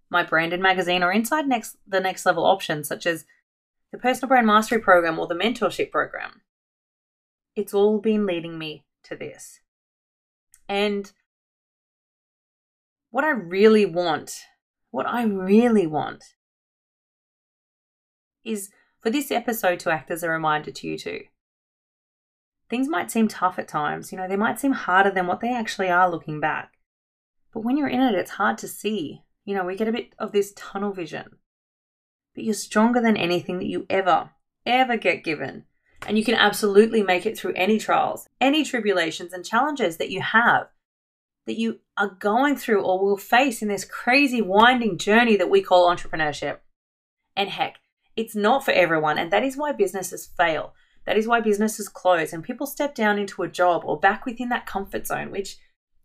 my 0.10 0.24
branded 0.24 0.60
magazine 0.60 1.02
or 1.02 1.12
inside 1.12 1.48
next 1.48 1.78
the 1.88 2.00
next 2.00 2.26
level 2.26 2.46
options 2.46 2.88
such 2.88 3.08
as 3.08 3.26
the 3.92 3.98
personal 3.98 4.28
brand 4.28 4.48
mastery 4.48 4.80
program 4.80 5.18
or 5.18 5.28
the 5.28 5.36
mentorship 5.36 5.92
program. 5.92 6.42
It's 7.56 7.74
all 7.74 8.00
been 8.00 8.26
leading 8.26 8.58
me 8.58 8.86
to 9.06 9.16
this. 9.16 9.60
And 10.70 11.12
what 13.10 13.24
I 13.24 13.32
really 13.32 13.86
want, 13.86 14.42
what 14.92 15.08
I 15.08 15.24
really 15.24 15.86
want 15.86 16.24
is 18.44 18.72
for 19.02 19.10
this 19.10 19.32
episode 19.32 19.80
to 19.82 19.92
act 19.92 20.10
as 20.10 20.24
a 20.24 20.30
reminder 20.30 20.72
to 20.72 20.88
you 20.88 20.98
too. 20.98 21.22
Things 22.74 22.90
might 22.90 23.12
seem 23.12 23.28
tough 23.28 23.60
at 23.60 23.68
times, 23.68 24.12
you 24.12 24.18
know, 24.18 24.28
they 24.28 24.36
might 24.36 24.60
seem 24.60 24.72
harder 24.72 25.12
than 25.12 25.28
what 25.28 25.42
they 25.42 25.54
actually 25.54 25.90
are 25.90 26.10
looking 26.10 26.40
back. 26.40 26.74
But 27.54 27.60
when 27.60 27.78
you're 27.78 27.88
in 27.88 28.02
it, 28.02 28.16
it's 28.16 28.32
hard 28.32 28.58
to 28.58 28.68
see 28.68 29.22
you 29.46 29.56
know, 29.56 29.66
we 29.66 29.76
get 29.76 29.88
a 29.88 29.92
bit 29.92 30.14
of 30.18 30.32
this 30.32 30.54
tunnel 30.56 30.92
vision. 30.92 31.38
But 32.36 32.46
you're 32.46 32.54
stronger 32.54 33.02
than 33.02 33.18
anything 33.18 33.60
that 33.60 33.68
you 33.68 33.86
ever, 33.90 34.32
ever 34.66 34.98
get 34.98 35.24
given. 35.24 35.66
And 36.08 36.18
you 36.18 36.24
can 36.24 36.36
absolutely 36.36 37.04
make 37.04 37.26
it 37.26 37.38
through 37.38 37.54
any 37.56 37.78
trials, 37.78 38.28
any 38.42 38.64
tribulations 38.64 39.34
and 39.34 39.46
challenges 39.46 39.98
that 39.98 40.10
you 40.10 40.22
have, 40.22 40.68
that 41.46 41.60
you 41.60 41.80
are 41.98 42.18
going 42.20 42.56
through 42.56 42.84
or 42.84 43.04
will 43.04 43.18
face 43.18 43.62
in 43.62 43.68
this 43.68 43.86
crazy 43.86 44.42
winding 44.42 44.98
journey 44.98 45.36
that 45.38 45.50
we 45.50 45.62
call 45.62 45.94
entrepreneurship. 45.94 46.60
And 47.36 47.50
heck, 47.50 47.76
it's 48.16 48.36
not 48.36 48.66
for 48.66 48.72
everyone. 48.72 49.18
And 49.18 49.32
that 49.32 49.44
is 49.44 49.58
why 49.58 49.72
businesses 49.72 50.26
fail. 50.26 50.74
That 51.06 51.18
is 51.18 51.28
why 51.28 51.42
businesses 51.42 51.90
close 51.90 52.32
and 52.32 52.44
people 52.44 52.66
step 52.66 52.96
down 52.96 53.20
into 53.20 53.44
a 53.44 53.50
job 53.50 53.84
or 53.86 54.00
back 54.00 54.26
within 54.26 54.50
that 54.50 54.66
comfort 54.66 55.06
zone, 55.06 55.32
which 55.32 55.58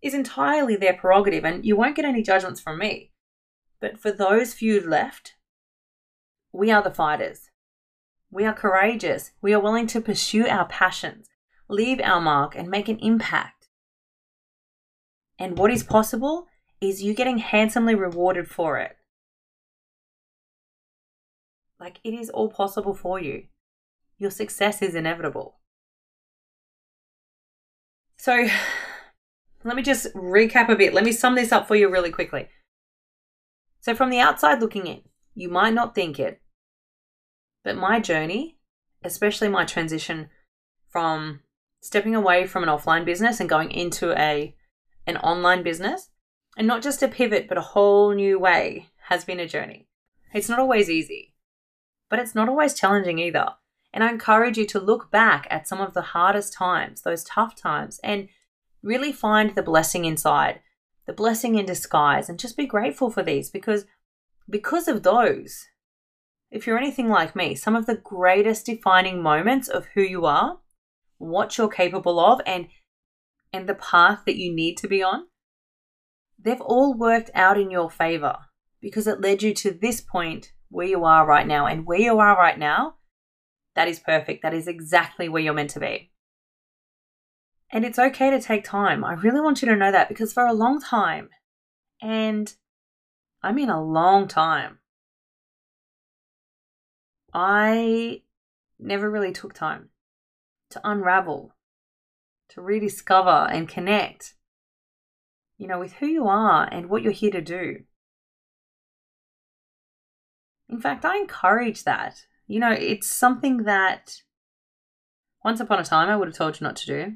is 0.02 0.14
entirely 0.14 0.76
their 0.76 0.94
prerogative. 0.94 1.44
And 1.44 1.64
you 1.64 1.76
won't 1.76 1.96
get 1.96 2.04
any 2.04 2.22
judgments 2.22 2.60
from 2.60 2.78
me. 2.78 3.12
But 3.80 3.98
for 3.98 4.10
those 4.10 4.54
few 4.54 4.80
left, 4.80 5.34
we 6.52 6.70
are 6.70 6.82
the 6.82 6.90
fighters. 6.90 7.50
We 8.30 8.44
are 8.44 8.52
courageous. 8.52 9.32
We 9.40 9.54
are 9.54 9.60
willing 9.60 9.86
to 9.88 10.00
pursue 10.00 10.46
our 10.46 10.66
passions, 10.66 11.28
leave 11.68 12.00
our 12.00 12.20
mark, 12.20 12.56
and 12.56 12.68
make 12.68 12.88
an 12.88 12.98
impact. 12.98 13.68
And 15.38 15.56
what 15.56 15.70
is 15.70 15.84
possible 15.84 16.46
is 16.80 17.02
you 17.02 17.14
getting 17.14 17.38
handsomely 17.38 17.94
rewarded 17.94 18.48
for 18.48 18.78
it. 18.78 18.96
Like 21.78 22.00
it 22.02 22.12
is 22.12 22.28
all 22.30 22.48
possible 22.48 22.94
for 22.94 23.20
you. 23.20 23.44
Your 24.18 24.30
success 24.30 24.82
is 24.82 24.94
inevitable. 24.94 25.56
So, 28.16 28.48
let 29.64 29.76
me 29.76 29.82
just 29.82 30.12
recap 30.14 30.68
a 30.68 30.76
bit. 30.76 30.92
Let 30.92 31.04
me 31.04 31.12
sum 31.12 31.36
this 31.36 31.52
up 31.52 31.68
for 31.68 31.76
you 31.76 31.88
really 31.88 32.10
quickly. 32.10 32.48
So, 33.80 33.94
from 33.94 34.10
the 34.10 34.18
outside 34.18 34.60
looking 34.60 34.86
in, 34.86 35.02
you 35.34 35.48
might 35.48 35.72
not 35.72 35.94
think 35.94 36.18
it, 36.18 36.42
but 37.62 37.76
my 37.76 38.00
journey, 38.00 38.58
especially 39.04 39.48
my 39.48 39.64
transition 39.64 40.30
from 40.88 41.40
stepping 41.80 42.14
away 42.14 42.46
from 42.46 42.64
an 42.64 42.68
offline 42.68 43.04
business 43.04 43.38
and 43.38 43.48
going 43.48 43.70
into 43.70 44.12
a 44.18 44.54
an 45.06 45.16
online 45.18 45.62
business 45.62 46.10
and 46.56 46.66
not 46.66 46.82
just 46.82 47.02
a 47.02 47.08
pivot, 47.08 47.48
but 47.48 47.56
a 47.56 47.62
whole 47.62 48.12
new 48.12 48.38
way 48.38 48.88
has 49.08 49.24
been 49.24 49.40
a 49.40 49.48
journey. 49.48 49.86
It's 50.34 50.48
not 50.48 50.58
always 50.58 50.90
easy, 50.90 51.34
but 52.10 52.18
it's 52.18 52.34
not 52.34 52.48
always 52.48 52.74
challenging 52.74 53.18
either. 53.18 53.54
And 53.92 54.04
I 54.04 54.10
encourage 54.10 54.58
you 54.58 54.66
to 54.66 54.80
look 54.80 55.10
back 55.10 55.46
at 55.50 55.66
some 55.66 55.80
of 55.80 55.94
the 55.94 56.02
hardest 56.02 56.52
times, 56.52 57.02
those 57.02 57.24
tough 57.24 57.56
times, 57.56 57.98
and 58.04 58.28
really 58.82 59.12
find 59.12 59.54
the 59.54 59.62
blessing 59.62 60.04
inside, 60.04 60.60
the 61.06 61.12
blessing 61.12 61.56
in 61.56 61.66
disguise, 61.66 62.28
and 62.28 62.38
just 62.38 62.56
be 62.56 62.66
grateful 62.66 63.10
for 63.10 63.22
these 63.22 63.50
because 63.50 63.86
because 64.50 64.88
of 64.88 65.02
those, 65.02 65.66
if 66.50 66.66
you're 66.66 66.78
anything 66.78 67.08
like 67.08 67.36
me, 67.36 67.54
some 67.54 67.76
of 67.76 67.86
the 67.86 67.96
greatest 67.96 68.66
defining 68.66 69.22
moments 69.22 69.68
of 69.68 69.86
who 69.94 70.02
you 70.02 70.24
are, 70.24 70.58
what 71.18 71.58
you're 71.58 71.68
capable 71.68 72.20
of, 72.20 72.40
and 72.46 72.68
and 73.52 73.68
the 73.68 73.74
path 73.74 74.20
that 74.26 74.36
you 74.36 74.54
need 74.54 74.76
to 74.76 74.88
be 74.88 75.02
on, 75.02 75.26
they've 76.38 76.60
all 76.60 76.94
worked 76.94 77.30
out 77.34 77.58
in 77.58 77.70
your 77.70 77.90
favor 77.90 78.36
because 78.80 79.06
it 79.06 79.20
led 79.20 79.42
you 79.42 79.54
to 79.54 79.70
this 79.70 80.00
point 80.00 80.52
where 80.68 80.86
you 80.86 81.04
are 81.04 81.26
right 81.26 81.46
now. 81.46 81.66
And 81.66 81.86
where 81.86 82.00
you 82.00 82.18
are 82.18 82.36
right 82.36 82.58
now, 82.58 82.96
that 83.78 83.86
is 83.86 84.00
perfect. 84.00 84.42
That 84.42 84.54
is 84.54 84.66
exactly 84.66 85.28
where 85.28 85.40
you're 85.40 85.54
meant 85.54 85.70
to 85.70 85.78
be. 85.78 86.10
And 87.70 87.84
it's 87.84 87.96
okay 87.96 88.28
to 88.28 88.40
take 88.40 88.64
time. 88.64 89.04
I 89.04 89.12
really 89.12 89.40
want 89.40 89.62
you 89.62 89.68
to 89.68 89.76
know 89.76 89.92
that 89.92 90.08
because 90.08 90.32
for 90.32 90.44
a 90.44 90.52
long 90.52 90.80
time, 90.80 91.28
and 92.02 92.52
I 93.40 93.52
mean 93.52 93.70
a 93.70 93.80
long 93.80 94.26
time, 94.26 94.80
I 97.32 98.22
never 98.80 99.08
really 99.08 99.30
took 99.30 99.54
time 99.54 99.90
to 100.70 100.80
unravel, 100.82 101.54
to 102.48 102.60
rediscover 102.60 103.46
and 103.48 103.68
connect, 103.68 104.34
you 105.56 105.68
know, 105.68 105.78
with 105.78 105.92
who 105.92 106.06
you 106.06 106.26
are 106.26 106.68
and 106.68 106.90
what 106.90 107.02
you're 107.02 107.12
here 107.12 107.30
to 107.30 107.40
do. 107.40 107.84
In 110.68 110.80
fact, 110.80 111.04
I 111.04 111.18
encourage 111.18 111.84
that. 111.84 112.24
You 112.48 112.60
know, 112.60 112.72
it's 112.72 113.06
something 113.06 113.64
that 113.64 114.22
once 115.44 115.60
upon 115.60 115.78
a 115.78 115.84
time 115.84 116.08
I 116.08 116.16
would 116.16 116.28
have 116.28 116.36
told 116.36 116.60
you 116.60 116.66
not 116.66 116.76
to 116.76 116.86
do. 116.86 117.12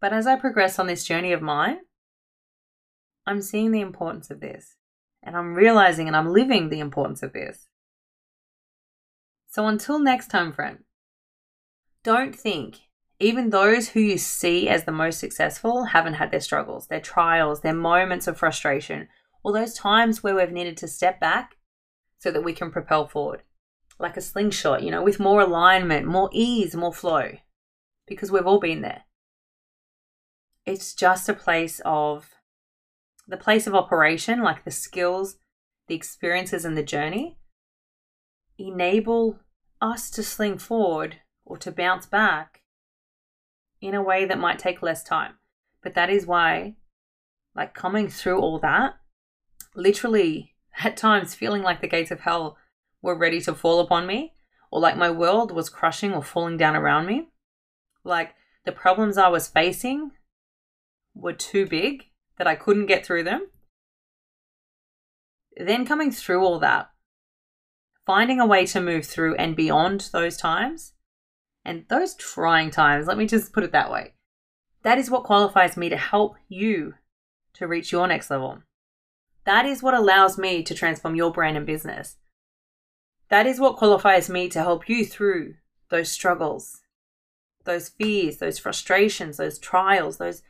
But 0.00 0.12
as 0.12 0.26
I 0.26 0.36
progress 0.36 0.78
on 0.78 0.86
this 0.86 1.04
journey 1.04 1.32
of 1.32 1.42
mine, 1.42 1.78
I'm 3.26 3.42
seeing 3.42 3.72
the 3.72 3.80
importance 3.80 4.30
of 4.30 4.40
this. 4.40 4.74
And 5.22 5.36
I'm 5.36 5.54
realizing 5.54 6.06
and 6.06 6.16
I'm 6.16 6.32
living 6.32 6.70
the 6.70 6.80
importance 6.80 7.22
of 7.22 7.32
this. 7.32 7.68
So 9.48 9.66
until 9.66 9.98
next 9.98 10.28
time, 10.28 10.52
friend, 10.52 10.78
don't 12.02 12.34
think 12.34 12.76
even 13.18 13.50
those 13.50 13.90
who 13.90 14.00
you 14.00 14.18
see 14.18 14.68
as 14.68 14.84
the 14.84 14.92
most 14.92 15.18
successful 15.18 15.84
haven't 15.84 16.14
had 16.14 16.30
their 16.30 16.40
struggles, 16.40 16.86
their 16.86 17.00
trials, 17.00 17.60
their 17.60 17.74
moments 17.74 18.26
of 18.26 18.38
frustration, 18.38 19.08
or 19.42 19.52
those 19.52 19.74
times 19.74 20.22
where 20.22 20.34
we've 20.34 20.52
needed 20.52 20.76
to 20.78 20.88
step 20.88 21.18
back 21.20 21.56
so 22.18 22.30
that 22.30 22.44
we 22.44 22.52
can 22.52 22.70
propel 22.70 23.06
forward. 23.06 23.42
Like 23.98 24.16
a 24.16 24.20
slingshot, 24.20 24.82
you 24.82 24.90
know, 24.90 25.02
with 25.02 25.18
more 25.18 25.40
alignment, 25.40 26.06
more 26.06 26.28
ease, 26.32 26.74
more 26.76 26.92
flow, 26.92 27.32
because 28.06 28.30
we've 28.30 28.46
all 28.46 28.60
been 28.60 28.82
there. 28.82 29.02
It's 30.66 30.94
just 30.94 31.28
a 31.28 31.34
place 31.34 31.80
of 31.84 32.34
the 33.28 33.36
place 33.36 33.66
of 33.66 33.74
operation, 33.74 34.42
like 34.42 34.64
the 34.64 34.70
skills, 34.70 35.36
the 35.88 35.94
experiences, 35.94 36.64
and 36.64 36.76
the 36.76 36.82
journey, 36.82 37.38
enable 38.58 39.38
us 39.80 40.10
to 40.10 40.22
sling 40.22 40.58
forward 40.58 41.20
or 41.44 41.56
to 41.58 41.70
bounce 41.70 42.06
back 42.06 42.62
in 43.80 43.94
a 43.94 44.02
way 44.02 44.24
that 44.24 44.38
might 44.38 44.58
take 44.58 44.82
less 44.82 45.02
time. 45.02 45.34
But 45.82 45.94
that 45.94 46.10
is 46.10 46.26
why, 46.26 46.74
like, 47.54 47.74
coming 47.74 48.08
through 48.08 48.40
all 48.40 48.58
that, 48.60 48.94
literally 49.74 50.54
at 50.84 50.96
times 50.96 51.34
feeling 51.34 51.62
like 51.62 51.80
the 51.80 51.88
gates 51.88 52.10
of 52.10 52.20
hell 52.20 52.56
were 53.02 53.16
ready 53.16 53.40
to 53.42 53.54
fall 53.54 53.80
upon 53.80 54.06
me, 54.06 54.32
or 54.70 54.80
like 54.80 54.96
my 54.96 55.10
world 55.10 55.52
was 55.52 55.70
crushing 55.70 56.12
or 56.12 56.22
falling 56.22 56.56
down 56.56 56.76
around 56.76 57.06
me. 57.06 57.28
Like 58.04 58.34
the 58.64 58.72
problems 58.72 59.18
I 59.18 59.28
was 59.28 59.48
facing 59.48 60.12
were 61.14 61.32
too 61.32 61.66
big 61.66 62.04
that 62.38 62.46
I 62.46 62.54
couldn't 62.54 62.86
get 62.86 63.04
through 63.04 63.24
them. 63.24 63.48
Then 65.56 65.86
coming 65.86 66.10
through 66.10 66.44
all 66.44 66.58
that, 66.58 66.90
finding 68.04 68.40
a 68.40 68.46
way 68.46 68.66
to 68.66 68.80
move 68.80 69.06
through 69.06 69.36
and 69.36 69.56
beyond 69.56 70.10
those 70.12 70.36
times 70.36 70.92
and 71.64 71.84
those 71.88 72.14
trying 72.14 72.70
times, 72.70 73.06
let 73.06 73.18
me 73.18 73.26
just 73.26 73.52
put 73.52 73.64
it 73.64 73.72
that 73.72 73.90
way. 73.90 74.14
That 74.82 74.98
is 74.98 75.10
what 75.10 75.24
qualifies 75.24 75.76
me 75.76 75.88
to 75.88 75.96
help 75.96 76.36
you 76.48 76.94
to 77.54 77.66
reach 77.66 77.90
your 77.90 78.06
next 78.06 78.30
level. 78.30 78.62
That 79.44 79.64
is 79.66 79.82
what 79.82 79.94
allows 79.94 80.38
me 80.38 80.62
to 80.62 80.74
transform 80.74 81.14
your 81.14 81.32
brand 81.32 81.56
and 81.56 81.66
business. 81.66 82.16
That 83.28 83.46
is 83.46 83.58
what 83.58 83.76
qualifies 83.76 84.30
me 84.30 84.48
to 84.50 84.60
help 84.60 84.88
you 84.88 85.04
through 85.04 85.54
those 85.90 86.10
struggles, 86.10 86.82
those 87.64 87.88
fears, 87.88 88.38
those 88.38 88.58
frustrations, 88.58 89.36
those 89.36 89.58
trials, 89.58 90.18
those 90.18 90.42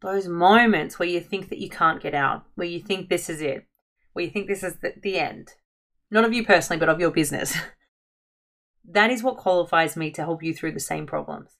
those 0.00 0.26
moments 0.26 0.98
where 0.98 1.08
you 1.08 1.20
think 1.20 1.48
that 1.48 1.60
you 1.60 1.68
can't 1.68 2.02
get 2.02 2.14
out, 2.14 2.44
where 2.56 2.66
you 2.66 2.80
think 2.80 3.08
this 3.08 3.30
is 3.30 3.40
it, 3.40 3.66
where 4.12 4.24
you 4.24 4.30
think 4.30 4.48
this 4.48 4.64
is 4.64 4.76
the, 4.82 4.94
the 5.00 5.18
end. 5.18 5.54
Not 6.10 6.24
of 6.24 6.32
you 6.32 6.44
personally, 6.44 6.80
but 6.80 6.88
of 6.88 6.98
your 6.98 7.12
business. 7.12 7.56
that 8.84 9.10
is 9.10 9.22
what 9.22 9.36
qualifies 9.36 9.96
me 9.96 10.10
to 10.10 10.22
help 10.22 10.42
you 10.42 10.52
through 10.54 10.72
the 10.72 10.80
same 10.80 11.06
problems. 11.06 11.56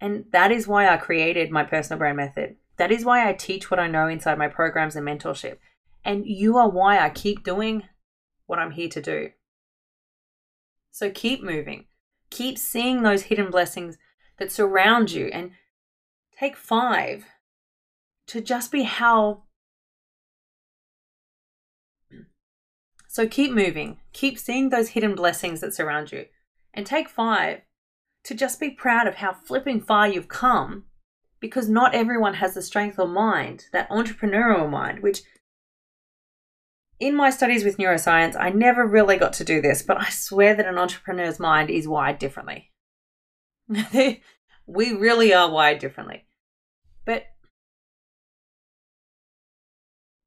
And 0.00 0.24
that 0.32 0.50
is 0.50 0.66
why 0.66 0.88
I 0.88 0.96
created 0.96 1.50
my 1.50 1.62
personal 1.62 1.98
brand 1.98 2.16
method. 2.16 2.56
That 2.76 2.90
is 2.90 3.04
why 3.04 3.28
I 3.28 3.32
teach 3.32 3.70
what 3.70 3.78
I 3.78 3.86
know 3.86 4.08
inside 4.08 4.36
my 4.36 4.48
programs 4.48 4.96
and 4.96 5.06
mentorship. 5.06 5.58
And 6.04 6.26
you 6.26 6.58
are 6.58 6.68
why 6.68 6.98
I 6.98 7.08
keep 7.10 7.42
doing 7.42 7.84
what 8.46 8.58
I'm 8.58 8.72
here 8.72 8.88
to 8.90 9.00
do. 9.00 9.30
So 10.90 11.10
keep 11.10 11.42
moving. 11.42 11.86
Keep 12.30 12.58
seeing 12.58 13.02
those 13.02 13.22
hidden 13.22 13.50
blessings 13.50 13.96
that 14.38 14.52
surround 14.52 15.12
you 15.12 15.26
and 15.26 15.52
take 16.38 16.56
five 16.56 17.24
to 18.26 18.40
just 18.40 18.70
be 18.70 18.82
how. 18.82 19.44
So 23.08 23.26
keep 23.26 23.52
moving. 23.52 23.98
Keep 24.12 24.38
seeing 24.38 24.68
those 24.68 24.90
hidden 24.90 25.14
blessings 25.14 25.60
that 25.60 25.74
surround 25.74 26.12
you. 26.12 26.26
And 26.72 26.84
take 26.86 27.08
five 27.08 27.60
to 28.24 28.34
just 28.34 28.58
be 28.58 28.70
proud 28.70 29.06
of 29.06 29.16
how 29.16 29.32
flipping 29.32 29.80
far 29.80 30.08
you've 30.08 30.28
come 30.28 30.84
because 31.40 31.68
not 31.68 31.94
everyone 31.94 32.34
has 32.34 32.54
the 32.54 32.62
strength 32.62 32.98
of 32.98 33.10
mind, 33.10 33.66
that 33.72 33.88
entrepreneurial 33.90 34.68
mind, 34.68 35.02
which 35.02 35.22
in 37.00 37.16
my 37.16 37.30
studies 37.30 37.64
with 37.64 37.78
neuroscience, 37.78 38.36
I 38.38 38.50
never 38.50 38.86
really 38.86 39.16
got 39.16 39.32
to 39.34 39.44
do 39.44 39.60
this, 39.60 39.82
but 39.82 40.00
I 40.00 40.10
swear 40.10 40.54
that 40.54 40.66
an 40.66 40.78
entrepreneur's 40.78 41.40
mind 41.40 41.70
is 41.70 41.88
wired 41.88 42.18
differently. 42.18 42.70
we 44.66 44.92
really 44.92 45.34
are 45.34 45.50
wired 45.50 45.78
differently. 45.78 46.24
But 47.04 47.24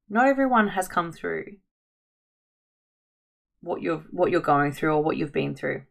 not 0.10 0.28
everyone 0.28 0.70
has 0.70 0.88
come 0.88 1.12
through 1.12 1.58
what 3.62 3.82
you're 3.82 4.06
what 4.12 4.32
you're 4.32 4.42
going 4.42 4.72
through 4.72 4.94
or 4.94 5.04
what 5.04 5.18
you've 5.18 5.34
been 5.34 5.56
through. 5.56 5.84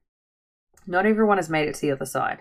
Not 0.86 1.06
everyone 1.06 1.38
has 1.38 1.50
made 1.50 1.68
it 1.68 1.74
to 1.76 1.80
the 1.80 1.92
other 1.92 2.06
side. 2.06 2.38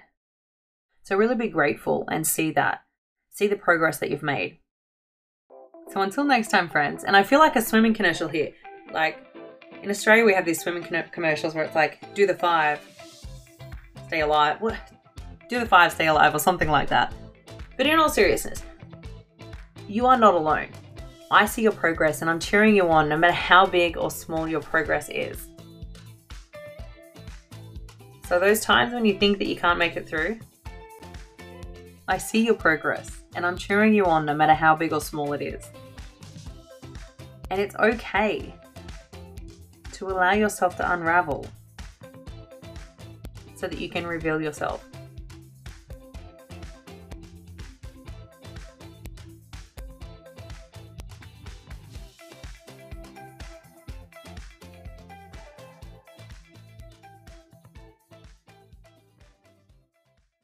So 1.02 1.16
really 1.16 1.36
be 1.36 1.48
grateful 1.50 2.06
and 2.10 2.26
see 2.26 2.52
that. 2.52 2.82
See 3.32 3.48
the 3.48 3.56
progress 3.56 3.98
that 4.00 4.10
you've 4.10 4.24
made. 4.24 4.60
So 5.92 6.02
until 6.02 6.24
next 6.24 6.50
time, 6.50 6.68
friends, 6.70 7.04
and 7.04 7.16
I 7.16 7.24
feel 7.24 7.40
like 7.40 7.56
a 7.56 7.62
swimming 7.62 7.94
commercial 7.94 8.28
here. 8.28 8.52
Like 8.92 9.26
in 9.82 9.90
Australia, 9.90 10.26
we 10.26 10.34
have 10.34 10.46
these 10.46 10.62
swimming 10.62 10.84
commercials 11.12 11.56
where 11.56 11.64
it's 11.64 11.76
like, 11.76 12.14
do 12.14 12.26
the 12.26 12.34
five, 12.34 12.80
stay 14.08 14.22
alive. 14.22 14.62
What? 14.62 14.76
Do 15.48 15.60
the 15.60 15.66
five, 15.66 15.92
stay 15.92 16.08
alive, 16.08 16.34
or 16.34 16.40
something 16.40 16.70
like 16.70 16.90
that. 16.90 17.14
But 17.78 17.86
in 17.86 18.00
all 18.00 18.10
seriousness, 18.10 18.64
you 19.88 20.06
are 20.06 20.18
not 20.18 20.34
alone. 20.34 20.70
I 21.32 21.46
see 21.46 21.62
your 21.64 21.72
progress 21.72 22.22
and 22.22 22.30
I'm 22.30 22.40
cheering 22.40 22.76
you 22.76 22.90
on 22.90 23.10
no 23.10 23.18
matter 23.18 23.34
how 23.34 23.66
big 23.66 23.98
or 23.98 24.10
small 24.12 24.48
your 24.48 24.62
progress 24.62 25.10
is. 25.10 25.48
So, 28.28 28.40
those 28.40 28.60
times 28.60 28.94
when 28.94 29.06
you 29.06 29.20
think 29.20 29.38
that 29.38 29.48
you 29.48 29.56
can't 29.56 29.78
make 29.78 29.96
it 29.96 30.08
through, 30.08 30.40
I 32.08 32.18
see 32.18 32.44
your 32.44 32.56
progress 32.56 33.24
and 33.36 33.46
I'm 33.46 33.58
cheering 33.58 33.94
you 33.94 34.06
on 34.06 34.26
no 34.26 34.34
matter 34.34 34.54
how 34.54 34.76
big 34.76 34.94
or 34.94 35.02
small 35.02 35.34
it 35.34 35.42
is. 35.42 35.70
And 37.50 37.62
it's 37.62 37.76
okay 37.76 38.54
to 39.94 40.08
allow 40.08 40.34
yourself 40.34 40.78
to 40.78 40.92
unravel 40.92 41.48
so 43.56 43.68
that 43.68 43.80
you 43.80 43.90
can 43.90 44.06
reveal 44.06 44.42
yourself. 44.42 44.86